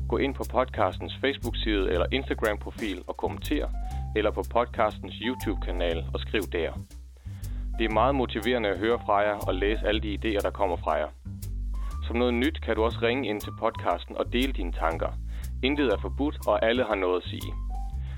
Gå 0.08 0.16
ind 0.16 0.34
på 0.34 0.44
podcastens 0.50 1.16
Facebook-side 1.20 1.92
eller 1.92 2.06
Instagram-profil 2.12 3.02
og 3.06 3.16
kommenter, 3.16 3.68
eller 4.16 4.30
på 4.30 4.42
podcastens 4.50 5.14
YouTube-kanal 5.14 6.04
og 6.14 6.20
skriv 6.20 6.42
der. 6.42 6.72
Det 7.78 7.84
er 7.84 7.94
meget 7.94 8.14
motiverende 8.14 8.68
at 8.68 8.78
høre 8.78 8.98
fra 9.06 9.16
jer 9.18 9.36
og 9.48 9.54
læse 9.54 9.86
alle 9.86 10.00
de 10.00 10.14
idéer, 10.14 10.40
der 10.40 10.50
kommer 10.50 10.76
fra 10.76 10.92
jer. 10.92 11.08
Som 12.06 12.16
noget 12.16 12.34
nyt 12.34 12.60
kan 12.64 12.76
du 12.76 12.82
også 12.82 12.98
ringe 13.02 13.28
ind 13.28 13.40
til 13.40 13.52
podcasten 13.58 14.16
og 14.16 14.32
dele 14.32 14.52
dine 14.52 14.72
tanker. 14.72 15.12
Intet 15.62 15.92
er 15.92 15.98
forbudt, 15.98 16.36
og 16.46 16.64
alle 16.68 16.84
har 16.84 16.94
noget 16.94 17.22
at 17.22 17.28
sige. 17.28 17.52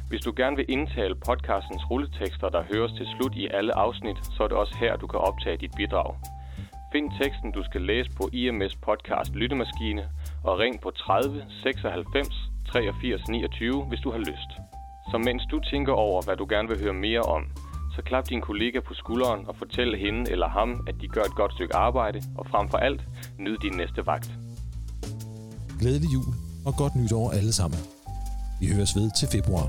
Hvis 0.09 0.21
du 0.21 0.33
gerne 0.37 0.57
vil 0.57 0.65
indtale 0.69 1.15
podcastens 1.27 1.91
rulletekster, 1.91 2.49
der 2.49 2.63
høres 2.73 2.93
til 2.93 3.07
slut 3.07 3.35
i 3.37 3.49
alle 3.49 3.77
afsnit, 3.79 4.19
så 4.35 4.43
er 4.43 4.49
det 4.49 4.57
også 4.57 4.77
her, 4.81 4.97
du 4.97 5.07
kan 5.07 5.21
optage 5.21 5.57
dit 5.57 5.71
bidrag. 5.77 6.15
Find 6.93 7.11
teksten, 7.21 7.53
du 7.53 7.65
skal 7.65 7.81
læse 7.81 8.11
på 8.17 8.29
IMS 8.33 8.77
Podcast 8.77 9.35
Lyttemaskine, 9.35 10.09
og 10.45 10.59
ring 10.59 10.81
på 10.81 10.91
30 10.91 11.45
96 11.63 12.29
83 12.73 13.29
29, 13.29 13.85
hvis 13.89 14.01
du 14.01 14.11
har 14.11 14.19
lyst. 14.19 14.51
Så 15.11 15.19
mens 15.19 15.43
du 15.51 15.61
tænker 15.61 15.93
over, 15.93 16.23
hvad 16.23 16.37
du 16.37 16.47
gerne 16.49 16.69
vil 16.69 16.83
høre 16.83 16.95
mere 16.95 17.21
om, 17.21 17.43
så 17.97 18.03
klap 18.03 18.29
din 18.29 18.41
kollega 18.41 18.81
på 18.81 18.95
skulderen 18.95 19.47
og 19.49 19.57
fortæl 19.57 19.97
hende 19.97 20.31
eller 20.31 20.49
ham, 20.49 20.85
at 20.89 20.95
de 21.01 21.09
gør 21.09 21.23
et 21.23 21.35
godt 21.35 21.53
stykke 21.53 21.75
arbejde, 21.75 22.23
og 22.39 22.47
frem 22.51 22.69
for 22.69 22.79
alt, 22.79 23.01
nyd 23.39 23.57
din 23.59 23.77
næste 23.77 24.07
vagt. 24.07 24.31
Glædelig 25.81 26.13
jul 26.15 26.35
og 26.67 26.75
godt 26.77 26.97
nytår 26.97 27.31
alle 27.31 27.53
sammen. 27.53 27.79
Vi 28.61 28.67
høres 28.75 28.97
ved 28.97 29.11
til 29.19 29.29
februar. 29.33 29.67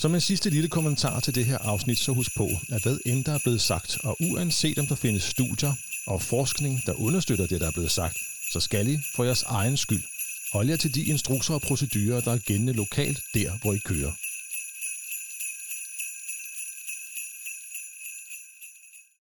Som 0.00 0.14
en 0.14 0.20
sidste 0.20 0.50
lille 0.50 0.68
kommentar 0.68 1.20
til 1.20 1.34
det 1.34 1.44
her 1.44 1.58
afsnit, 1.58 1.98
så 1.98 2.12
husk 2.12 2.30
på, 2.36 2.46
at 2.72 2.82
hvad 2.82 2.98
end 3.06 3.24
der 3.24 3.32
er 3.32 3.42
blevet 3.44 3.60
sagt, 3.60 3.98
og 4.04 4.16
uanset 4.30 4.78
om 4.78 4.86
der 4.86 4.94
findes 4.94 5.22
studier 5.22 5.72
og 6.06 6.22
forskning, 6.22 6.82
der 6.86 6.94
understøtter 7.06 7.46
det, 7.46 7.60
der 7.60 7.66
er 7.66 7.72
blevet 7.72 7.90
sagt, 7.90 8.18
så 8.52 8.60
skal 8.60 8.88
I 8.88 8.98
for 9.16 9.24
jeres 9.24 9.42
egen 9.42 9.76
skyld 9.76 10.13
Hold 10.54 10.68
jer 10.68 10.76
til 10.76 10.94
de 10.94 11.02
instrukser 11.04 11.54
og 11.54 11.60
procedurer, 11.60 12.20
der 12.20 12.32
er 12.32 12.38
gældende 12.38 12.72
lokalt 12.72 13.20
der, 13.34 13.50
hvor 13.62 13.72
I 13.72 13.78
kører. 13.78 14.12